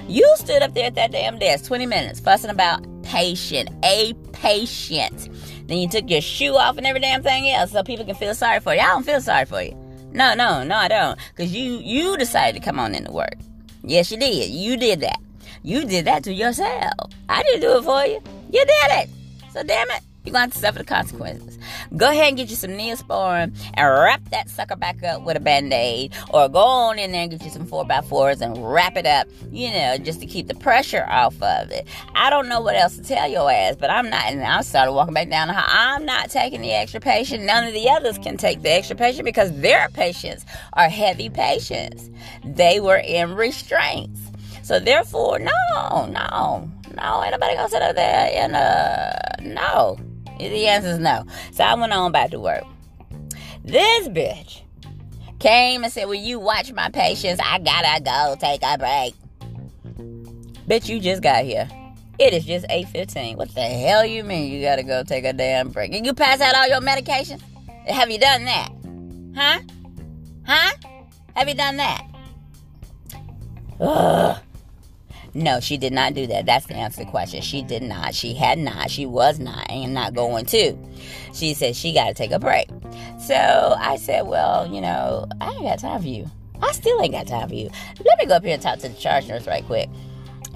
You 0.06 0.30
stood 0.36 0.62
up 0.62 0.74
there 0.74 0.86
at 0.86 0.94
that 0.96 1.12
damn 1.12 1.38
desk 1.38 1.64
20 1.64 1.86
minutes 1.86 2.20
fussing 2.20 2.50
about 2.50 2.84
patient, 3.02 3.70
a 3.84 4.12
patient. 4.32 5.30
Then 5.66 5.78
you 5.78 5.88
took 5.88 6.10
your 6.10 6.20
shoe 6.20 6.56
off 6.56 6.76
and 6.76 6.86
every 6.86 7.00
damn 7.00 7.22
thing 7.22 7.48
else 7.48 7.72
so 7.72 7.82
people 7.82 8.04
can 8.04 8.14
feel 8.14 8.34
sorry 8.34 8.60
for 8.60 8.74
you. 8.74 8.80
I 8.80 8.88
don't 8.88 9.04
feel 9.04 9.20
sorry 9.20 9.46
for 9.46 9.62
you. 9.62 9.72
No, 10.12 10.34
no, 10.34 10.62
no, 10.62 10.76
I 10.76 10.88
don't. 10.88 11.18
Because 11.34 11.54
you 11.54 11.78
you 11.78 12.18
decided 12.18 12.60
to 12.60 12.64
come 12.64 12.78
on 12.78 12.94
into 12.94 13.10
work. 13.12 13.36
Yes, 13.82 14.10
you 14.10 14.18
did. 14.18 14.50
You 14.50 14.76
did 14.76 15.00
that. 15.00 15.18
You 15.62 15.86
did 15.86 16.04
that 16.04 16.24
to 16.24 16.32
yourself. 16.32 17.10
I 17.28 17.42
didn't 17.44 17.60
do 17.60 17.78
it 17.78 17.84
for 17.84 18.04
you. 18.04 18.20
You 18.50 18.64
did 18.64 18.90
it. 18.90 19.21
So 19.52 19.62
damn 19.62 19.90
it. 19.90 20.00
You're 20.24 20.34
to 20.34 20.38
have 20.38 20.52
to 20.52 20.58
suffer 20.58 20.78
the 20.78 20.84
consequences. 20.84 21.58
Go 21.96 22.08
ahead 22.08 22.28
and 22.28 22.36
get 22.36 22.48
you 22.48 22.54
some 22.54 22.70
Neosporin 22.70 23.52
and 23.74 23.88
wrap 23.88 24.22
that 24.30 24.48
sucker 24.48 24.76
back 24.76 25.02
up 25.02 25.22
with 25.22 25.36
a 25.36 25.40
band 25.40 25.72
aid. 25.72 26.14
Or 26.30 26.48
go 26.48 26.60
on 26.60 26.98
in 27.00 27.10
there 27.10 27.22
and 27.22 27.30
get 27.32 27.42
you 27.42 27.50
some 27.50 27.66
4x4s 27.66 28.40
and 28.40 28.72
wrap 28.72 28.96
it 28.96 29.04
up, 29.04 29.26
you 29.50 29.70
know, 29.72 29.98
just 29.98 30.20
to 30.20 30.26
keep 30.26 30.46
the 30.46 30.54
pressure 30.54 31.04
off 31.08 31.34
of 31.42 31.72
it. 31.72 31.88
I 32.14 32.30
don't 32.30 32.48
know 32.48 32.60
what 32.60 32.76
else 32.76 32.96
to 32.98 33.02
tell 33.02 33.28
your 33.28 33.50
ass, 33.50 33.74
but 33.74 33.90
I'm 33.90 34.10
not. 34.10 34.26
And 34.26 34.40
I 34.44 34.60
started 34.60 34.92
walking 34.92 35.14
back 35.14 35.28
down 35.28 35.48
the 35.48 35.54
hall. 35.54 35.66
I'm 35.68 36.04
not 36.04 36.30
taking 36.30 36.60
the 36.60 36.70
extra 36.70 37.00
patient. 37.00 37.42
None 37.42 37.66
of 37.66 37.74
the 37.74 37.90
others 37.90 38.16
can 38.18 38.36
take 38.36 38.62
the 38.62 38.70
extra 38.70 38.94
patient 38.94 39.24
because 39.24 39.50
their 39.60 39.88
patients 39.88 40.46
are 40.74 40.88
heavy 40.88 41.30
patients. 41.30 42.10
They 42.44 42.78
were 42.78 42.98
in 42.98 43.34
restraints. 43.34 44.20
So 44.62 44.78
therefore, 44.78 45.40
no, 45.40 46.06
no, 46.06 46.70
no, 46.96 47.22
ain't 47.22 47.32
nobody 47.32 47.54
gonna 47.54 47.68
sit 47.68 47.82
up 47.82 47.96
there 47.96 48.30
and 48.34 48.56
uh 48.56 49.12
no. 49.40 49.98
The 50.38 50.66
answer 50.66 50.88
is 50.88 50.98
no. 50.98 51.24
So 51.52 51.64
I 51.64 51.74
went 51.74 51.92
on 51.92 52.10
back 52.12 52.30
to 52.30 52.40
work. 52.40 52.64
This 53.64 54.08
bitch 54.08 54.62
came 55.38 55.84
and 55.84 55.92
said, 55.92 56.06
Will 56.06 56.14
you 56.14 56.38
watch 56.40 56.72
my 56.72 56.88
patients? 56.90 57.40
I 57.44 57.58
gotta 57.58 58.02
go 58.02 58.36
take 58.38 58.62
a 58.62 58.78
break. 58.78 59.14
Bitch, 60.66 60.88
you 60.88 61.00
just 61.00 61.22
got 61.22 61.44
here. 61.44 61.68
It 62.18 62.34
is 62.34 62.44
just 62.44 62.66
8.15. 62.68 63.36
What 63.36 63.54
the 63.54 63.62
hell 63.62 64.04
you 64.04 64.22
mean 64.22 64.52
you 64.52 64.62
gotta 64.62 64.82
go 64.82 65.02
take 65.02 65.24
a 65.24 65.32
damn 65.32 65.70
break? 65.70 65.94
And 65.94 66.06
you 66.06 66.14
pass 66.14 66.40
out 66.40 66.54
all 66.54 66.68
your 66.68 66.80
medication? 66.80 67.40
Have 67.86 68.10
you 68.10 68.18
done 68.18 68.44
that? 68.44 68.70
Huh? 69.34 69.60
Huh? 70.46 70.72
Have 71.34 71.48
you 71.48 71.54
done 71.54 71.76
that? 71.78 72.04
Ugh. 73.80 74.38
No, 75.34 75.60
she 75.60 75.78
did 75.78 75.92
not 75.92 76.14
do 76.14 76.26
that. 76.26 76.44
That's 76.44 76.66
the 76.66 76.74
answer 76.74 76.98
to 76.98 77.04
the 77.04 77.10
question. 77.10 77.40
She 77.40 77.62
did 77.62 77.82
not. 77.82 78.14
She 78.14 78.34
had 78.34 78.58
not. 78.58 78.90
She 78.90 79.06
was 79.06 79.38
not 79.38 79.70
and 79.70 79.94
not 79.94 80.14
going 80.14 80.44
to. 80.46 80.76
She 81.32 81.54
said 81.54 81.74
she 81.74 81.92
got 81.92 82.08
to 82.08 82.14
take 82.14 82.32
a 82.32 82.38
break. 82.38 82.68
So 83.18 83.34
I 83.78 83.96
said, 83.96 84.26
well, 84.26 84.66
you 84.66 84.80
know, 84.80 85.26
I 85.40 85.50
ain't 85.52 85.62
got 85.62 85.78
time 85.78 86.02
for 86.02 86.08
you. 86.08 86.30
I 86.60 86.72
still 86.72 87.00
ain't 87.00 87.12
got 87.12 87.26
time 87.26 87.48
for 87.48 87.54
you. 87.54 87.70
Let 88.04 88.18
me 88.18 88.26
go 88.26 88.36
up 88.36 88.44
here 88.44 88.54
and 88.54 88.62
talk 88.62 88.78
to 88.80 88.88
the 88.88 88.94
charge 88.94 89.26
nurse 89.26 89.46
right 89.46 89.64
quick. 89.64 89.88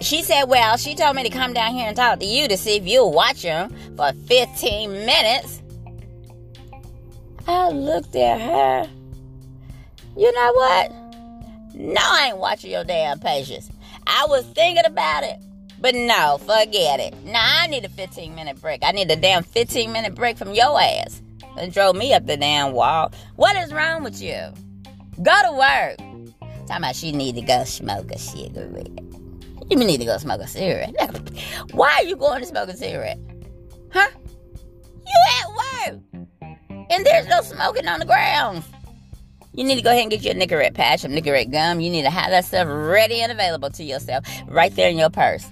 She 0.01 0.23
said, 0.23 0.45
well, 0.45 0.77
she 0.77 0.95
told 0.95 1.17
me 1.17 1.23
to 1.23 1.31
come 1.31 1.55
down 1.55 1.73
here 1.73 1.89
and 1.89 1.97
talk 1.97 2.21
to 2.21 2.27
you 2.27 2.47
to 2.49 2.57
see 2.57 2.77
if 2.77 2.87
you'll 2.87 3.13
watch 3.13 3.43
him 3.43 3.75
for 3.97 4.13
15 4.13 4.91
minutes. 4.91 5.63
I 7.49 7.71
looked 7.71 8.15
at 8.15 8.41
her. 8.41 8.91
You 10.17 10.33
know 10.33 10.53
what? 10.53 10.93
No, 11.75 12.01
I 12.01 12.29
ain't 12.29 12.39
watching 12.39 12.71
your 12.71 12.85
damn 12.85 13.19
patients. 13.21 13.71
I 14.07 14.27
was 14.29 14.45
thinking 14.47 14.85
about 14.87 15.25
it. 15.25 15.39
But 15.79 15.95
no, 15.95 16.39
forget 16.39 17.01
it. 17.01 17.15
Nah, 17.25 17.39
I 17.39 17.67
need 17.67 17.85
a 17.85 17.89
15 17.89 18.35
minute 18.35 18.61
break. 18.61 18.83
I 18.83 18.93
need 18.93 19.11
a 19.11 19.17
damn 19.17 19.43
15 19.43 19.93
minute 19.93 20.15
break 20.15 20.39
from 20.39 20.55
your 20.55 20.81
ass. 20.81 21.23
And 21.59 21.73
drove 21.73 21.97
me 21.97 22.13
up 22.13 22.27
the 22.27 22.37
damn 22.37 22.73
wall. 22.73 23.13
What 23.37 23.57
is 23.57 23.73
wrong 23.73 24.03
with 24.03 24.21
you? 24.21 24.53
Go 25.23 25.33
to 25.43 25.53
work. 25.53 25.99
Talking 26.67 26.77
about 26.77 26.97
she 26.97 27.13
need 27.13 27.37
to 27.37 27.43
go 27.43 27.65
smoke 27.65 28.11
a 28.11 28.19
cigarette. 28.19 28.89
You 29.69 29.77
need 29.77 29.99
to 29.99 30.05
go 30.05 30.19
smoke 30.19 30.41
a 30.41 30.47
cigarette. 30.47 30.95
Why 31.73 31.93
are 31.93 32.05
you 32.05 32.17
going 32.17 32.41
to 32.41 32.47
smoke 32.47 32.69
a 32.69 32.77
cigarette? 32.77 33.19
Huh? 33.93 34.09
You 35.07 35.15
at 35.41 35.93
work. 35.93 36.01
And 36.91 37.05
there's 37.05 37.27
no 37.27 37.41
smoking 37.43 37.89
on 37.89 38.01
the 38.01 38.07
grounds. 38.07 38.65
You 39.57 39.65
need 39.65 39.77
to 39.77 39.83
go 39.83 39.91
ahead 39.91 40.03
and 40.03 40.11
get 40.11 40.23
your 40.23 40.35
Nicorette 40.35 40.75
patch, 40.75 41.01
some 41.01 41.13
Nicorette 41.13 41.51
gum. 41.51 41.81
You 41.81 41.91
need 41.91 42.03
to 42.03 42.11
have 42.11 42.31
that 42.31 42.45
stuff 42.45 42.69
ready 42.69 43.23
and 43.23 43.33
available 43.33 43.71
to 43.71 43.83
yourself 43.83 44.27
right 44.49 44.75
there 44.77 44.91
in 44.91 44.99
your 44.99 45.11
purse. 45.11 45.47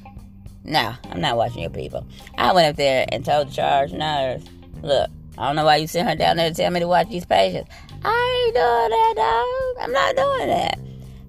No, 0.62 0.94
I'm 1.10 1.20
not 1.20 1.36
watching 1.36 1.62
your 1.62 1.70
people. 1.70 2.06
I 2.36 2.52
went 2.52 2.68
up 2.68 2.76
there 2.76 3.06
and 3.10 3.24
told 3.24 3.48
the 3.48 3.52
charge 3.52 3.92
nurse, 3.92 4.42
look, 4.82 5.10
I 5.38 5.46
don't 5.46 5.56
know 5.56 5.64
why 5.64 5.76
you 5.76 5.86
sent 5.86 6.08
her 6.08 6.16
down 6.16 6.36
there 6.36 6.50
to 6.50 6.54
tell 6.54 6.70
me 6.70 6.80
to 6.80 6.86
watch 6.86 7.08
these 7.08 7.24
patients. 7.24 7.70
I 8.04 8.44
ain't 8.46 8.54
doing 8.54 8.90
that, 8.90 9.14
dog. 9.16 9.84
I'm 9.84 9.92
not 9.92 10.16
doing 10.16 10.48
that. 10.48 10.78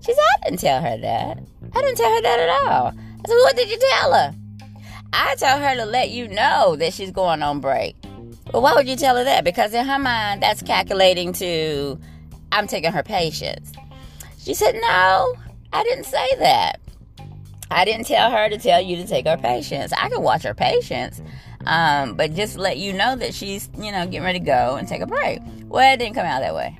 She 0.05 0.13
said, 0.13 0.21
I 0.21 0.49
didn't 0.49 0.59
tell 0.59 0.81
her 0.81 0.97
that. 0.97 1.39
I 1.73 1.81
didn't 1.81 1.97
tell 1.97 2.13
her 2.13 2.21
that 2.21 2.39
at 2.39 2.49
all. 2.49 2.87
I 2.87 3.27
said, 3.27 3.35
what 3.35 3.55
did 3.55 3.69
you 3.69 3.79
tell 3.89 4.13
her? 4.13 4.35
I 5.13 5.35
told 5.35 5.61
her 5.61 5.75
to 5.75 5.85
let 5.85 6.11
you 6.11 6.27
know 6.27 6.75
that 6.75 6.93
she's 6.93 7.11
going 7.11 7.41
on 7.41 7.61
break. 7.61 7.95
Well, 8.53 8.61
why 8.61 8.73
would 8.73 8.87
you 8.87 8.95
tell 8.97 9.15
her 9.15 9.23
that? 9.23 9.43
Because 9.43 9.73
in 9.73 9.85
her 9.85 9.97
mind, 9.97 10.43
that's 10.43 10.61
calculating 10.61 11.33
to 11.33 11.99
I'm 12.55 12.67
taking 12.67 12.91
her 12.93 13.03
patients. 13.03 13.73
She 14.39 14.53
said, 14.53 14.75
No, 14.75 15.35
I 15.73 15.83
didn't 15.83 16.05
say 16.05 16.27
that. 16.39 16.79
I 17.69 17.83
didn't 17.83 18.05
tell 18.05 18.31
her 18.31 18.47
to 18.47 18.57
tell 18.57 18.79
you 18.79 18.95
to 18.95 19.05
take 19.05 19.27
her 19.27 19.37
patients. 19.37 19.91
I 19.91 20.07
can 20.07 20.21
watch 20.21 20.43
her 20.43 20.53
patients, 20.53 21.21
um, 21.65 22.15
but 22.15 22.33
just 22.33 22.57
let 22.57 22.77
you 22.77 22.93
know 22.93 23.17
that 23.17 23.33
she's, 23.33 23.69
you 23.77 23.91
know, 23.91 24.05
getting 24.05 24.23
ready 24.23 24.39
to 24.39 24.45
go 24.45 24.77
and 24.77 24.87
take 24.87 25.01
a 25.01 25.05
break. 25.05 25.39
Well, 25.65 25.93
it 25.93 25.97
didn't 25.97 26.15
come 26.15 26.25
out 26.25 26.41
that 26.41 26.55
way. 26.55 26.79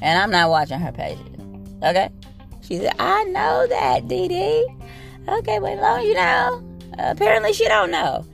And 0.00 0.18
I'm 0.18 0.30
not 0.30 0.48
watching 0.48 0.78
her 0.78 0.92
patients. 0.92 1.74
Okay? 1.84 2.08
She 2.62 2.78
said, 2.78 2.94
I 2.98 3.24
know 3.24 3.66
that, 3.66 4.08
Dee 4.08 4.28
Dee. 4.28 4.66
Okay, 5.28 5.58
well, 5.58 5.76
long 5.76 6.02
you 6.06 6.14
know. 6.14 6.64
Apparently 6.98 7.52
she 7.52 7.66
don't 7.66 7.90
know. 7.90 8.24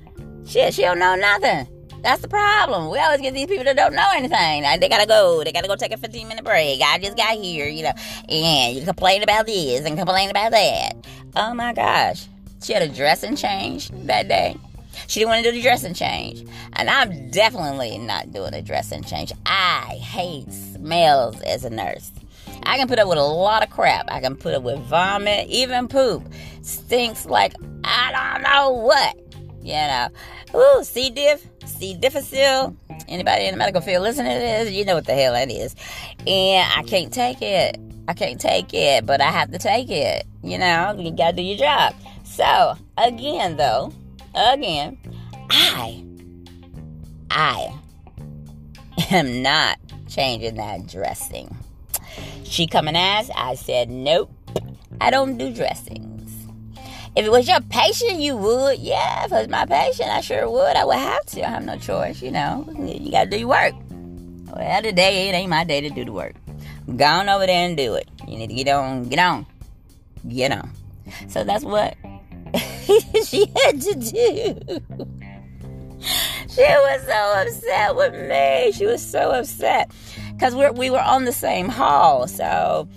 Shit, 0.47 0.75
she 0.75 0.83
don't 0.83 0.99
know 1.01 1.17
nothing. 1.17 1.67
That's 2.03 2.23
the 2.23 2.29
problem. 2.29 2.91
We 2.91 2.99
always 2.99 3.21
get 3.21 3.35
these 3.35 3.47
people 3.47 3.65
that 3.65 3.77
don't 3.77 3.95
know 3.95 4.09
anything. 4.15 4.63
They 4.81 4.89
gotta 4.89 5.07
go. 5.07 5.45
They 5.45 5.53
gotta 5.53 5.69
go 5.69 5.77
take 5.77 5.93
a 5.93 5.97
15 5.99 6.29
minute 6.29 6.45
break. 6.45 6.81
I 6.83 6.99
just 6.99 7.17
got 7.17 7.37
here, 7.37 7.67
you 7.67 7.83
know, 7.83 7.93
and 8.29 8.77
you 8.77 8.85
complain 8.85 9.23
about 9.23 9.47
this 9.47 9.85
and 9.85 9.99
complain 9.99 10.31
about 10.31 10.53
that. 10.53 10.93
Oh 11.37 11.55
my 11.55 11.73
gosh. 11.73 12.27
She 12.63 12.73
had 12.73 12.83
a 12.83 12.89
dressing 12.89 13.37
change 13.37 13.91
that 13.91 14.29
day. 14.29 14.57
She 15.07 15.21
didn't 15.21 15.31
want 15.31 15.45
to 15.45 15.51
do 15.51 15.57
the 15.57 15.63
dressing 15.63 15.95
change. 15.95 16.47
And 16.75 16.91
I'm 16.91 17.31
definitely 17.31 17.99
not 17.99 18.33
doing 18.33 18.55
a 18.55 18.63
dressing 18.63 19.03
change. 19.03 19.33
I 19.47 19.99
hate 20.01 20.53
smells 20.53 21.41
as 21.43 21.65
a 21.65 21.71
nurse. 21.71 22.13
I 22.65 22.77
can 22.77 22.89
put 22.89 22.99
up 22.99 23.09
with 23.09 23.19
a 23.19 23.25
lot 23.25 23.63
of 23.63 23.71
crap. 23.71 24.07
I 24.11 24.21
can 24.21 24.37
put 24.37 24.55
up 24.55 24.63
with 24.63 24.79
vomit, 24.81 25.49
even 25.49 25.89
poop. 25.89 26.23
Stinks 26.63 27.27
like 27.27 27.55
I 27.85 28.35
don't 28.35 28.43
know 28.43 28.71
what. 28.71 29.17
You 29.63 29.75
know. 29.75 30.09
Ooh, 30.55 30.83
C. 30.83 31.11
diff. 31.11 31.47
C. 31.65 31.95
difficile. 31.95 32.77
Anybody 33.09 33.47
in 33.47 33.53
the 33.53 33.59
medical 33.59 33.81
field 33.81 34.03
listening 34.03 34.33
to 34.33 34.39
this, 34.39 34.71
you 34.71 34.85
know 34.85 34.95
what 34.95 35.07
the 35.07 35.15
hell 35.15 35.33
that 35.33 35.51
is. 35.51 35.75
And 36.27 36.69
I 36.77 36.83
can't 36.83 37.13
take 37.13 37.43
it. 37.43 37.79
I 38.09 38.15
can't 38.15 38.41
take 38.41 38.75
it, 38.75 39.07
but 39.07 39.21
I 39.21 39.31
have 39.31 39.53
to 39.53 39.59
take 39.59 39.91
it. 39.91 40.27
You 40.43 40.59
know, 40.59 40.97
you 40.99 41.13
gotta 41.13 41.37
do 41.37 41.43
your 41.43 41.59
job. 41.59 41.95
So, 42.25 42.77
again, 42.99 43.57
though, 43.57 43.93
again, 44.35 44.99
I, 45.51 46.05
I 47.31 47.73
am 49.11 49.43
not 49.43 49.79
changing 50.09 50.57
that 50.57 50.87
dressing. 50.89 51.57
She 52.45 52.67
come 52.67 52.89
and 52.89 52.97
I 52.97 53.55
said, 53.55 53.91
nope, 53.91 54.33
I 55.01 55.11
don't 55.11 55.39
do 55.39 55.53
dressings. 55.53 56.10
If 57.17 57.27
it 57.27 57.33
was 57.33 57.49
your 57.49 57.61
patient, 57.61 58.21
you 58.21 58.37
would. 58.37 58.79
Yeah, 58.79 59.25
if 59.25 59.33
it 59.33 59.35
was 59.35 59.49
my 59.49 59.67
patient, 59.67 60.11
I 60.11 60.21
sure 60.21 60.49
would. 60.49 60.77
I 60.77 60.85
would 60.85 60.97
have 60.97 61.27
to. 61.27 61.45
I 61.45 61.51
have 61.51 61.65
no 61.65 61.77
choice, 61.77 62.23
you 62.23 62.31
know. 62.31 62.69
You 62.79 63.11
gotta 63.11 63.29
do 63.29 63.39
your 63.39 63.49
work. 63.49 63.75
Well, 64.55 64.83
today 64.83 65.29
it 65.29 65.33
ain't 65.33 65.51
my 65.51 65.65
day 65.65 65.81
to 65.81 65.91
do 65.91 66.05
the 66.05 66.13
work. 66.13 66.35
Go 66.97 67.05
on 67.05 67.29
over 67.29 67.47
there 67.47 67.67
and 67.67 67.77
do 67.77 67.95
it. 67.95 68.09
You 68.27 68.39
need 68.39 68.49
to 68.49 68.55
get 68.55 68.69
on, 68.69 69.09
get 69.09 69.19
on, 69.19 69.47
get 70.29 70.53
on. 70.53 70.71
So 71.29 71.45
that's 71.45 71.65
what 71.65 71.97
she 73.27 73.47
had 73.57 73.81
to 73.81 73.95
do. 73.95 74.81
she 76.49 76.63
was 76.63 77.03
so 77.07 77.43
upset 77.43 77.97
with 77.97 78.29
me. 78.29 78.73
She 78.73 78.87
was 78.87 79.05
so 79.05 79.33
upset 79.33 79.91
because 80.33 80.55
we 80.55 80.71
we 80.71 80.91
were 80.91 81.03
on 81.03 81.25
the 81.25 81.33
same 81.33 81.69
hall. 81.69 82.29
So 82.29 82.89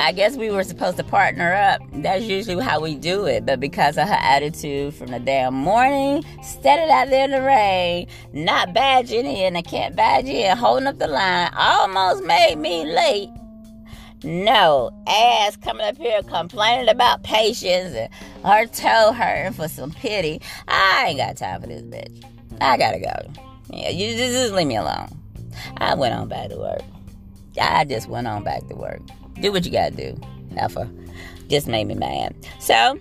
I 0.00 0.12
guess 0.12 0.36
we 0.36 0.50
were 0.50 0.64
supposed 0.64 0.96
to 0.96 1.04
partner 1.04 1.52
up. 1.52 1.80
That's 1.92 2.24
usually 2.24 2.62
how 2.62 2.80
we 2.80 2.96
do 2.96 3.26
it. 3.26 3.46
But 3.46 3.60
because 3.60 3.96
of 3.96 4.08
her 4.08 4.18
attitude 4.20 4.94
from 4.94 5.08
the 5.08 5.20
damn 5.20 5.54
morning, 5.54 6.24
standing 6.42 6.90
out 6.90 7.08
there 7.08 7.24
in 7.24 7.30
the 7.30 7.42
rain, 7.42 8.08
not 8.32 8.70
badging 8.70 9.24
in, 9.24 9.56
I 9.56 9.62
can't 9.62 9.94
badge 9.94 10.26
in, 10.26 10.56
holding 10.56 10.86
up 10.86 10.98
the 10.98 11.06
line, 11.06 11.50
almost 11.56 12.24
made 12.24 12.56
me 12.56 12.84
late. 12.84 13.30
No, 14.24 14.90
ass 15.08 15.56
coming 15.56 15.84
up 15.84 15.96
here 15.96 16.22
complaining 16.22 16.88
about 16.88 17.24
patience 17.24 17.94
and 17.94 18.08
her 18.44 18.66
toe 18.66 19.12
hurting 19.12 19.52
for 19.52 19.68
some 19.68 19.90
pity. 19.90 20.40
I 20.68 21.06
ain't 21.08 21.18
got 21.18 21.36
time 21.36 21.60
for 21.60 21.66
this 21.66 21.82
bitch. 21.82 22.24
I 22.60 22.76
gotta 22.76 23.00
go. 23.00 23.42
Yeah, 23.70 23.90
you 23.90 24.16
just, 24.16 24.32
just 24.32 24.52
leave 24.52 24.66
me 24.66 24.76
alone. 24.76 25.08
I 25.78 25.94
went 25.94 26.14
on 26.14 26.28
back 26.28 26.50
to 26.50 26.56
work. 26.56 26.82
I 27.60 27.84
just 27.84 28.08
went 28.08 28.26
on 28.26 28.44
back 28.44 28.66
to 28.68 28.74
work. 28.74 29.00
Do 29.40 29.52
what 29.52 29.64
you 29.64 29.72
gotta 29.72 29.94
do, 29.94 30.20
Alpha. 30.56 30.90
Just 31.48 31.66
made 31.66 31.86
me 31.86 31.94
mad. 31.94 32.34
So, 32.60 32.98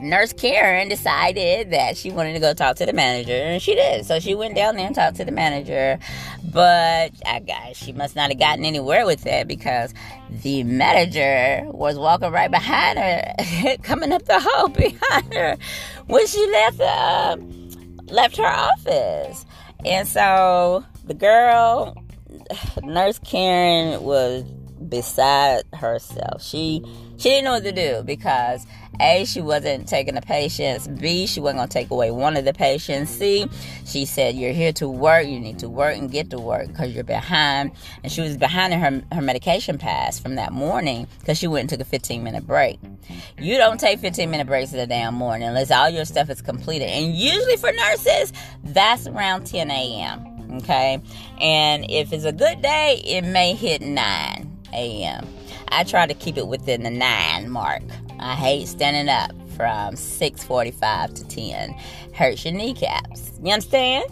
Nurse 0.00 0.32
Karen 0.32 0.88
decided 0.88 1.70
that 1.72 1.96
she 1.96 2.10
wanted 2.10 2.34
to 2.34 2.40
go 2.40 2.54
talk 2.54 2.76
to 2.76 2.86
the 2.86 2.92
manager, 2.92 3.32
and 3.32 3.60
she 3.60 3.74
did. 3.74 4.06
So 4.06 4.20
she 4.20 4.34
went 4.34 4.54
down 4.54 4.76
there 4.76 4.86
and 4.86 4.94
talked 4.94 5.16
to 5.16 5.24
the 5.24 5.32
manager, 5.32 5.98
but 6.52 7.12
I 7.26 7.40
guess 7.44 7.76
she 7.76 7.92
must 7.92 8.14
not 8.14 8.30
have 8.30 8.38
gotten 8.38 8.64
anywhere 8.64 9.06
with 9.06 9.22
that 9.24 9.48
because 9.48 9.92
the 10.30 10.62
manager 10.62 11.68
was 11.72 11.98
walking 11.98 12.30
right 12.30 12.50
behind 12.50 12.98
her, 12.98 13.76
coming 13.82 14.12
up 14.12 14.24
the 14.24 14.38
hall 14.38 14.68
behind 14.68 15.34
her 15.34 15.56
when 16.06 16.26
she 16.26 16.46
left 16.52 16.80
uh, 16.80 17.36
left 18.06 18.36
her 18.36 18.46
office, 18.46 19.44
and 19.84 20.06
so 20.06 20.84
the 21.04 21.14
girl, 21.14 21.96
Nurse 22.84 23.18
Karen, 23.18 24.02
was 24.02 24.44
beside 24.88 25.62
herself. 25.74 26.42
She 26.42 26.82
she 27.16 27.30
didn't 27.30 27.44
know 27.46 27.54
what 27.54 27.64
to 27.64 27.72
do 27.72 28.02
because 28.04 28.64
A, 29.00 29.24
she 29.24 29.40
wasn't 29.40 29.88
taking 29.88 30.14
the 30.14 30.22
patients. 30.22 30.86
B, 30.86 31.26
she 31.26 31.40
wasn't 31.40 31.58
gonna 31.58 31.68
take 31.68 31.90
away 31.90 32.12
one 32.12 32.36
of 32.36 32.44
the 32.44 32.52
patients. 32.52 33.10
C, 33.10 33.48
she 33.84 34.04
said, 34.04 34.36
You're 34.36 34.52
here 34.52 34.72
to 34.74 34.88
work, 34.88 35.26
you 35.26 35.40
need 35.40 35.58
to 35.58 35.68
work 35.68 35.96
and 35.96 36.10
get 36.10 36.30
to 36.30 36.38
work 36.38 36.68
because 36.68 36.94
you're 36.94 37.04
behind. 37.04 37.72
And 38.04 38.12
she 38.12 38.20
was 38.20 38.36
behind 38.36 38.72
in 38.72 38.80
her, 38.80 39.02
her 39.12 39.22
medication 39.22 39.78
pass 39.78 40.20
from 40.20 40.36
that 40.36 40.52
morning 40.52 41.08
because 41.18 41.38
she 41.38 41.48
went 41.48 41.62
and 41.62 41.80
took 41.80 41.86
a 41.86 41.90
15 41.90 42.22
minute 42.22 42.46
break. 42.46 42.78
You 43.36 43.56
don't 43.56 43.80
take 43.80 43.98
15 43.98 44.30
minute 44.30 44.46
breaks 44.46 44.72
in 44.72 44.78
the 44.78 44.86
damn 44.86 45.14
morning 45.14 45.48
unless 45.48 45.72
all 45.72 45.90
your 45.90 46.04
stuff 46.04 46.30
is 46.30 46.40
completed. 46.40 46.86
And 46.86 47.14
usually 47.14 47.56
for 47.56 47.72
nurses, 47.72 48.32
that's 48.62 49.08
around 49.08 49.44
10 49.44 49.70
a.m. 49.70 50.38
Okay. 50.58 51.00
And 51.40 51.84
if 51.90 52.12
it's 52.12 52.24
a 52.24 52.32
good 52.32 52.62
day, 52.62 53.02
it 53.04 53.22
may 53.22 53.54
hit 53.54 53.82
9 53.82 54.37
a.m. 54.72 55.26
I 55.68 55.84
try 55.84 56.06
to 56.06 56.14
keep 56.14 56.36
it 56.36 56.46
within 56.46 56.82
the 56.82 56.90
9 56.90 57.50
mark. 57.50 57.82
I 58.20 58.34
hate 58.34 58.68
standing 58.68 59.08
up 59.08 59.32
from 59.56 59.94
6:45 59.96 61.14
to 61.14 61.24
10. 61.28 61.74
Hurts 62.14 62.44
your 62.44 62.54
kneecaps. 62.54 63.32
You 63.42 63.52
understand? 63.52 64.04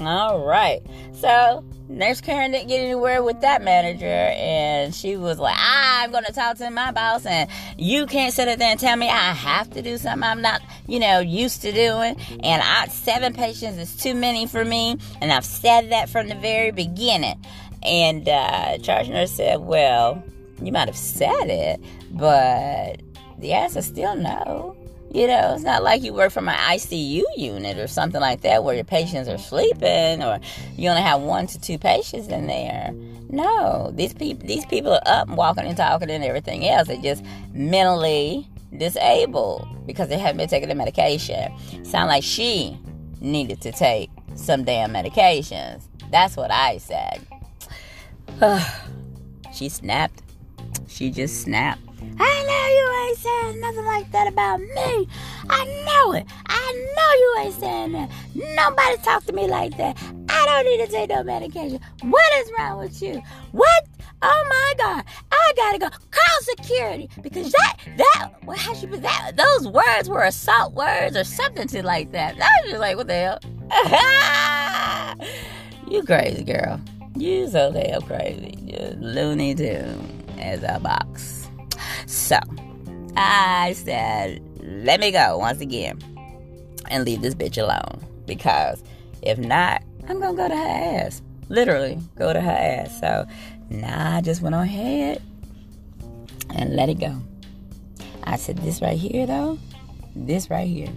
All 0.00 0.44
right. 0.44 0.80
So 1.12 1.64
Nurse 1.88 2.22
Karen 2.22 2.52
didn't 2.52 2.68
get 2.68 2.80
anywhere 2.80 3.22
with 3.22 3.42
that 3.42 3.62
manager, 3.62 4.06
and 4.06 4.94
she 4.94 5.16
was 5.16 5.38
like, 5.38 5.56
"I'm 5.58 6.10
going 6.10 6.24
to 6.24 6.32
talk 6.32 6.56
to 6.58 6.70
my 6.70 6.90
boss, 6.92 7.26
and 7.26 7.50
you 7.76 8.06
can't 8.06 8.32
sit 8.32 8.58
there 8.58 8.70
and 8.70 8.80
tell 8.80 8.96
me 8.96 9.08
I 9.08 9.32
have 9.32 9.68
to 9.70 9.82
do 9.82 9.98
something 9.98 10.22
I'm 10.22 10.40
not, 10.40 10.62
you 10.86 10.98
know, 10.98 11.20
used 11.20 11.60
to 11.62 11.72
doing. 11.72 12.16
And 12.42 12.62
I 12.62 12.86
seven 12.86 13.34
patients 13.34 13.76
is 13.78 13.94
too 13.94 14.14
many 14.14 14.46
for 14.46 14.64
me, 14.64 14.96
and 15.20 15.30
I've 15.30 15.44
said 15.44 15.90
that 15.90 16.08
from 16.08 16.28
the 16.28 16.34
very 16.36 16.70
beginning." 16.70 17.44
And 17.84 18.28
uh, 18.28 18.78
charge 18.78 19.08
nurse 19.08 19.32
said, 19.32 19.60
Well, 19.60 20.22
you 20.62 20.72
might 20.72 20.88
have 20.88 20.96
said 20.96 21.48
it, 21.48 21.80
but 22.10 23.00
the 23.38 23.52
answer 23.52 23.82
still 23.82 24.16
no. 24.16 24.76
You 25.12 25.26
know, 25.26 25.52
it's 25.52 25.62
not 25.62 25.82
like 25.82 26.02
you 26.02 26.14
work 26.14 26.32
from 26.32 26.48
an 26.48 26.54
ICU 26.54 27.22
unit 27.36 27.76
or 27.76 27.86
something 27.86 28.20
like 28.20 28.40
that 28.42 28.64
where 28.64 28.74
your 28.74 28.84
patients 28.84 29.28
are 29.28 29.36
sleeping 29.36 30.22
or 30.22 30.40
you 30.74 30.88
only 30.88 31.02
have 31.02 31.20
one 31.20 31.46
to 31.48 31.60
two 31.60 31.78
patients 31.78 32.28
in 32.28 32.46
there. 32.46 32.92
No, 33.28 33.90
these 33.94 34.14
people 34.14 34.46
these 34.46 34.64
people 34.66 34.92
are 34.92 35.02
up 35.04 35.28
and 35.28 35.36
walking 35.36 35.66
and 35.66 35.76
talking 35.76 36.10
and 36.10 36.24
everything 36.24 36.66
else. 36.66 36.88
They're 36.88 36.96
just 36.96 37.24
mentally 37.52 38.48
disabled 38.78 39.68
because 39.86 40.08
they 40.08 40.18
haven't 40.18 40.38
been 40.38 40.48
taking 40.48 40.70
the 40.70 40.74
medication. 40.74 41.52
Sound 41.84 42.08
like 42.08 42.24
she 42.24 42.78
needed 43.20 43.60
to 43.62 43.72
take 43.72 44.08
some 44.34 44.64
damn 44.64 44.92
medications. 44.92 45.82
That's 46.10 46.36
what 46.38 46.50
I 46.50 46.78
said. 46.78 47.26
She 49.52 49.68
snapped. 49.68 50.22
She 50.88 51.10
just 51.10 51.42
snapped. 51.42 51.80
I 52.18 52.44
know 52.48 52.66
you 52.78 52.86
ain't 53.08 53.18
saying 53.18 53.60
nothing 53.60 53.84
like 53.84 54.10
that 54.12 54.28
about 54.28 54.60
me. 54.60 55.08
I 55.48 55.64
know 55.86 56.12
it. 56.12 56.26
I 56.46 56.72
know 56.96 57.12
you 57.18 57.34
ain't 57.44 57.54
saying 57.54 57.92
that. 57.92 58.10
Nobody 58.34 58.96
talk 59.02 59.24
to 59.24 59.32
me 59.32 59.48
like 59.48 59.76
that. 59.76 59.96
I 60.28 60.46
don't 60.46 60.64
need 60.64 60.78
to 60.84 60.90
take 60.90 61.10
no 61.10 61.22
medication. 61.22 61.78
What 62.02 62.32
is 62.34 62.50
wrong 62.58 62.78
with 62.78 63.00
you? 63.02 63.22
What? 63.52 63.86
Oh 64.24 64.44
my 64.48 64.74
God! 64.78 65.04
I 65.32 65.52
gotta 65.56 65.78
go 65.78 65.88
call 65.88 66.42
security 66.42 67.10
because 67.22 67.50
that 67.50 67.76
that 67.96 68.30
what 68.44 68.56
has 68.58 68.80
you 68.82 68.96
that 68.98 69.32
those 69.36 69.66
words 69.66 70.08
were 70.08 70.22
assault 70.22 70.74
words 70.74 71.16
or 71.16 71.24
something 71.24 71.66
to 71.68 71.84
like 71.84 72.12
that. 72.12 72.36
I 72.36 72.48
was 72.62 72.70
just 72.70 72.80
like, 72.80 72.96
what 72.96 73.08
the 73.08 73.14
hell? 73.14 73.40
you 75.90 76.04
crazy 76.04 76.44
girl. 76.44 76.80
You 77.16 77.48
so 77.48 77.72
damn 77.72 78.02
crazy. 78.02 78.56
Just 78.66 78.98
Looney 78.98 79.54
Tune 79.54 80.24
as 80.38 80.62
a 80.62 80.80
box. 80.80 81.48
So 82.06 82.38
I 83.16 83.74
said, 83.74 84.42
let 84.62 85.00
me 85.00 85.10
go 85.10 85.38
once 85.38 85.60
again 85.60 85.98
and 86.90 87.04
leave 87.04 87.20
this 87.20 87.34
bitch 87.34 87.62
alone. 87.62 88.04
Because 88.26 88.82
if 89.22 89.38
not, 89.38 89.82
I'm 90.08 90.20
gonna 90.20 90.36
go 90.36 90.48
to 90.48 90.56
her 90.56 91.04
ass. 91.06 91.22
Literally, 91.48 91.98
go 92.16 92.32
to 92.32 92.40
her 92.40 92.50
ass. 92.50 92.98
So 93.00 93.26
nah, 93.70 94.16
I 94.16 94.20
just 94.20 94.42
went 94.42 94.54
on 94.54 94.64
ahead 94.64 95.22
and 96.54 96.74
let 96.74 96.88
it 96.88 96.98
go. 96.98 97.16
I 98.24 98.36
said, 98.36 98.58
this 98.58 98.80
right 98.80 98.96
here 98.96 99.26
though, 99.26 99.58
this 100.14 100.48
right 100.50 100.66
here, 100.66 100.92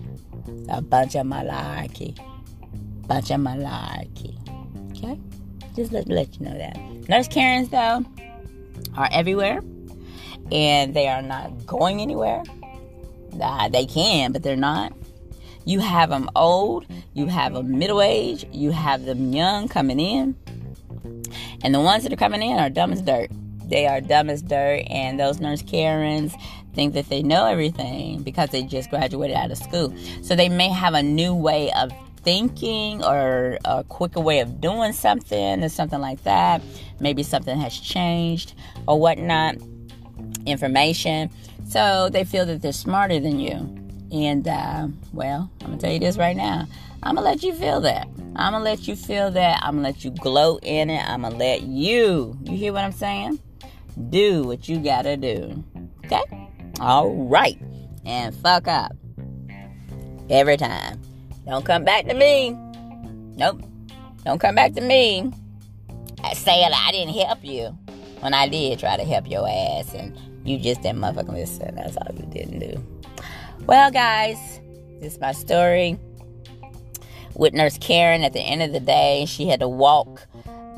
a 0.70 0.82
bunch 0.82 1.16
of 1.16 1.26
malarkey. 1.26 2.18
Bunch 3.08 3.32
of 3.32 3.40
malarkey. 3.42 4.38
Okay? 4.92 5.20
Just 5.76 5.92
let, 5.92 6.08
let 6.08 6.40
you 6.40 6.46
know 6.46 6.58
that. 6.58 6.78
Nurse 7.10 7.28
Karens, 7.28 7.70
though, 7.70 8.06
are 8.96 9.10
everywhere 9.12 9.62
and 10.52 10.94
they 10.94 11.08
are 11.08 11.22
not 11.22 11.66
going 11.66 12.02
anywhere. 12.02 12.44
Uh, 13.42 13.70
they 13.70 13.86
can, 13.86 14.32
but 14.32 14.44
they're 14.44 14.56
not. 14.56 14.94
You 15.66 15.80
have 15.80 16.10
them 16.10 16.30
old, 16.36 16.86
you 17.14 17.26
have 17.26 17.54
them 17.54 17.78
middle 17.78 18.02
age, 18.02 18.46
you 18.52 18.72
have 18.72 19.06
them 19.06 19.34
young 19.34 19.68
coming 19.68 20.00
in. 20.00 20.36
And 21.64 21.74
the 21.74 21.82
ones 21.82 22.04
that 22.04 22.14
are 22.14 22.18
coming 22.18 22.44
in 22.44 22.60
are 22.60 22.70
dumb 22.70 22.94
as 22.94 23.02
dirt. 23.02 23.32
They 23.66 23.88
are 23.88 24.00
dumb 24.00 24.30
as 24.30 24.44
dirt, 24.44 24.84
and 24.92 25.20
those 25.20 25.40
nurse 25.40 25.64
Karens 25.64 26.36
think 26.76 26.94
that 26.94 27.10
they 27.10 27.24
know 27.24 27.48
everything 27.48 28.22
because 28.22 28.50
they 28.50 28.62
just 28.62 28.92
graduated 28.92 29.36
out 29.36 29.50
of 29.50 29.58
school. 29.58 29.94
So 30.22 30.36
they 30.36 30.50
may 30.50 30.70
have 30.70 30.94
a 30.94 31.02
new 31.02 31.34
way 31.34 31.72
of 31.72 31.92
thinking 32.26 33.04
or 33.04 33.58
a 33.64 33.86
quicker 33.86 34.20
way 34.20 34.40
of 34.40 34.60
doing 34.60 34.92
something 34.92 35.64
or 35.64 35.70
something 35.70 36.02
like 36.02 36.24
that. 36.24 36.62
Maybe 37.00 37.24
something 37.24 37.58
has 37.58 37.80
changed 37.80 38.54
or 38.88 39.00
whatnot. 39.00 39.56
Information. 40.46 41.30
So 41.70 42.10
they 42.10 42.26
feel 42.26 42.46
that 42.48 42.62
they're 42.62 42.74
smarter 42.74 43.20
than 43.20 43.40
you. 43.40 43.54
And, 44.12 44.48
uh, 44.48 44.88
well, 45.14 45.50
I'm 45.62 45.72
to 45.74 45.78
tell 45.78 45.92
you 45.92 46.00
this 46.00 46.18
right 46.18 46.36
now. 46.36 46.68
I'm 47.02 47.16
to 47.16 47.22
let 47.22 47.44
you 47.44 47.54
feel 47.54 47.82
that. 47.82 48.08
I'm 48.36 48.54
to 48.54 48.60
let 48.60 48.88
you 48.88 48.96
feel 48.96 49.32
that. 49.32 49.60
I'm 49.64 49.78
to 49.78 49.82
let 49.82 50.04
you 50.04 50.12
gloat 50.12 50.64
in 50.64 50.90
it. 50.90 51.08
I'm 51.08 51.22
to 51.22 51.30
let 51.30 51.62
you, 51.62 52.38
you 52.44 52.58
hear 52.58 52.74
what 52.74 52.84
I'm 52.84 52.92
saying? 52.92 53.40
Do 54.10 54.44
what 54.44 54.68
you 54.68 54.80
gotta 54.80 55.16
do. 55.16 55.64
Okay? 56.06 56.24
All 56.80 57.12
right. 57.28 57.58
And 58.06 58.36
fuck 58.36 58.68
up. 58.68 58.92
Every 60.30 60.58
time. 60.58 61.00
Don't 61.46 61.66
come 61.66 61.84
back 61.84 62.08
to 62.08 62.14
me. 62.14 62.52
Nope. 63.38 63.62
Don't 64.24 64.40
come 64.40 64.56
back 64.56 64.74
to 64.74 64.82
me 64.82 65.32
saying 66.34 66.72
I 66.74 66.92
didn't 66.92 67.14
help 67.14 67.44
you 67.44 67.78
when 68.22 68.34
I 68.34 68.48
did 68.48 68.80
try 68.80 68.98
to 68.98 69.04
help 69.04 69.30
your 69.30 69.48
ass 69.48 69.94
and 69.94 70.18
you 70.44 70.58
just 70.58 70.82
didn't 70.82 71.00
motherfucking 71.00 71.34
listen. 71.34 71.76
That's 71.76 71.98
all 71.98 72.16
you 72.16 72.26
didn't 72.26 72.60
do. 72.60 72.84
Well, 73.66 73.92
guys, 73.92 74.38
this 75.00 75.14
is 75.14 75.20
my 75.20 75.32
story. 75.32 76.00
With 77.36 77.54
Nurse 77.54 77.78
Karen, 77.78 78.24
at 78.24 78.34
the 78.34 78.40
end 78.40 78.62
of 78.62 78.72
the 78.72 78.80
day, 78.80 79.26
she 79.28 79.48
had 79.48 79.60
to 79.60 79.68
walk 79.68 80.26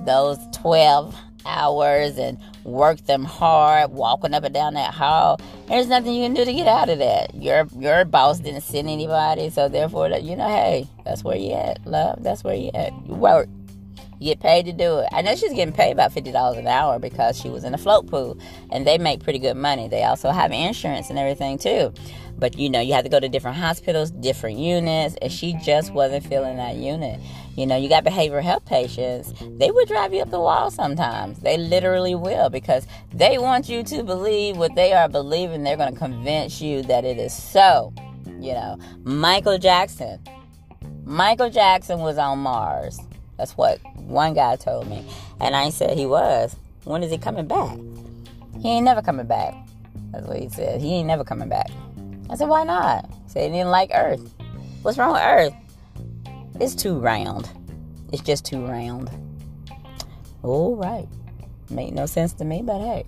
those 0.06 0.39
12 0.53 1.15
hours 1.48 2.18
and 2.18 2.38
work 2.64 3.00
them 3.06 3.24
hard, 3.24 3.92
walking 3.92 4.34
up 4.34 4.44
and 4.44 4.54
down 4.54 4.74
that 4.76 4.94
hall. 4.94 5.40
There's 5.68 5.88
nothing 5.88 6.14
you 6.14 6.26
can 6.26 6.34
do 6.34 6.46
to 6.46 6.54
get 6.54 6.68
out 6.68 6.90
of 6.90 7.00
that. 7.00 7.34
Your 7.36 7.68
your 7.78 8.06
boss 8.06 8.40
didn't 8.40 8.62
send 8.62 8.90
anybody, 8.90 9.50
so 9.50 9.70
therefore, 9.70 10.10
you 10.10 10.36
know, 10.36 10.48
hey, 10.48 10.88
that's 11.06 11.24
where 11.24 11.38
you 11.38 11.54
at, 11.54 11.86
love. 11.86 12.24
That's 12.24 12.44
where 12.44 12.56
you 12.56 12.72
at. 12.74 12.92
You 13.08 13.16
work. 13.16 13.48
You 14.20 14.32
get 14.32 14.40
paid 14.40 14.66
to 14.66 14.74
do 14.74 15.00
it. 15.00 15.10
I 15.12 15.22
know 15.22 15.36
she's 15.36 15.54
getting 15.54 15.74
paid 15.74 15.92
about 15.92 16.12
fifty 16.12 16.32
dollars 16.32 16.58
an 16.58 16.68
hour 16.68 17.00
because 17.00 17.40
she 17.40 17.50
was 17.50 17.64
in 17.64 17.74
a 17.74 17.78
float 17.78 18.08
pool, 18.08 18.38
and 18.72 18.86
they 18.86 18.98
make 18.98 19.24
pretty 19.24 19.40
good 19.40 19.58
money. 19.58 19.88
They 19.88 20.04
also 20.04 20.32
have 20.32 20.52
insurance 20.52 21.10
and 21.10 21.20
everything 21.20 21.58
too. 21.58 21.94
But 22.38 22.58
you 22.58 22.70
know, 22.70 22.80
you 22.80 22.94
have 22.94 23.04
to 23.04 23.10
go 23.10 23.20
to 23.20 23.30
different 23.30 23.58
hospitals, 23.58 24.12
different 24.12 24.58
units, 24.58 25.16
and 25.22 25.32
she 25.32 25.54
just 25.64 25.94
wasn't 25.94 26.26
feeling 26.26 26.58
that 26.58 26.76
unit. 26.76 27.20
You 27.58 27.65
know, 27.65 27.76
you 27.76 27.89
got 27.89 28.06
behavioral 28.06 28.43
health 28.43 28.65
patients, 28.65 29.34
they 29.58 29.72
will 29.72 29.86
drive 29.88 30.13
you 30.13 30.22
up 30.22 30.30
the 30.30 30.39
wall 30.39 30.70
sometimes. 30.70 31.39
They 31.39 31.58
literally 31.58 32.13
will 32.13 32.52
because 32.52 32.86
they 33.12 33.39
want 33.39 33.67
you 33.67 33.82
to 33.82 34.04
believe 34.04 34.58
what 34.58 34.76
they 34.76 34.93
are 34.93 35.10
believing. 35.10 35.63
They're 35.63 35.76
going 35.76 35.91
to 35.91 36.00
convince 36.00 36.62
you 36.62 36.84
that 36.84 37.04
it 37.04 37.17
is 37.17 37.34
so. 37.34 37.91
You 38.39 38.54
know, 38.54 38.78
Michael 39.04 39.58
Jackson. 39.58 40.20
Michael 41.04 41.50
Jackson 41.50 41.98
was 41.98 42.20
on 42.20 42.38
Mars. 42.38 43.00
That's 43.38 43.58
what 43.58 43.80
one 43.96 44.36
guy 44.36 44.56
told 44.56 44.88
me. 44.88 45.04
And 45.39 45.56
I 45.56 45.72
said 45.72 45.98
he 45.98 46.06
was. 46.06 46.56
When 46.84 47.02
is 47.02 47.10
he 47.10 47.17
coming 47.17 47.48
back? 47.48 47.76
He 48.62 48.70
ain't 48.70 48.86
never 48.86 49.02
coming 49.02 49.26
back. 49.26 49.56
That's 50.12 50.28
what 50.28 50.38
he 50.38 50.50
said. 50.50 50.80
He 50.80 50.93
ain't 50.93 51.08
never 51.08 51.24
coming 51.24 51.50
back. 51.50 51.72
I 52.30 52.36
said, 52.36 52.50
why 52.50 52.65
not? 52.65 53.06
He 53.06 53.30
said 53.30 53.52
he 53.52 53.58
didn't 53.58 53.72
like 53.72 53.89
Earth. 53.96 54.22
What's 54.84 55.00
wrong 55.00 55.13
with 55.13 55.24
Earth? 55.24 55.54
It's 56.60 56.76
too 56.76 57.00
round. 57.00 57.50
It's 58.12 58.22
just 58.22 58.46
too 58.46 58.65
round. 58.65 59.10
All 60.43 60.76
right. 60.76 61.08
Made 61.70 61.93
no 61.93 62.06
sense 62.06 62.34
to 62.34 62.46
me, 62.46 62.62
but 62.63 62.80
hey. 62.80 63.06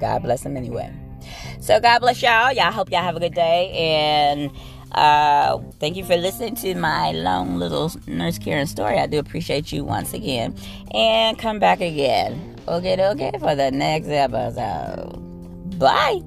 God 0.00 0.22
bless 0.22 0.44
him 0.44 0.56
anyway. 0.56 0.92
So 1.60 1.80
God 1.80 2.00
bless 2.00 2.22
y'all. 2.22 2.52
Y'all 2.52 2.72
hope 2.72 2.90
y'all 2.90 3.02
have 3.02 3.16
a 3.16 3.20
good 3.20 3.34
day 3.34 3.70
and 3.72 4.50
uh, 4.92 5.58
thank 5.80 5.96
you 5.96 6.04
for 6.04 6.16
listening 6.16 6.54
to 6.56 6.74
my 6.74 7.12
long 7.12 7.56
little 7.56 7.90
nurse 8.06 8.38
Karen 8.38 8.66
story. 8.66 8.98
I 8.98 9.06
do 9.06 9.18
appreciate 9.18 9.72
you 9.72 9.84
once 9.84 10.12
again. 10.12 10.54
And 10.92 11.38
come 11.38 11.58
back 11.58 11.80
again. 11.80 12.56
Okay, 12.68 12.96
okay, 13.10 13.32
for 13.38 13.54
the 13.54 13.70
next 13.70 14.08
episode. 14.08 15.78
Bye. 15.78 16.20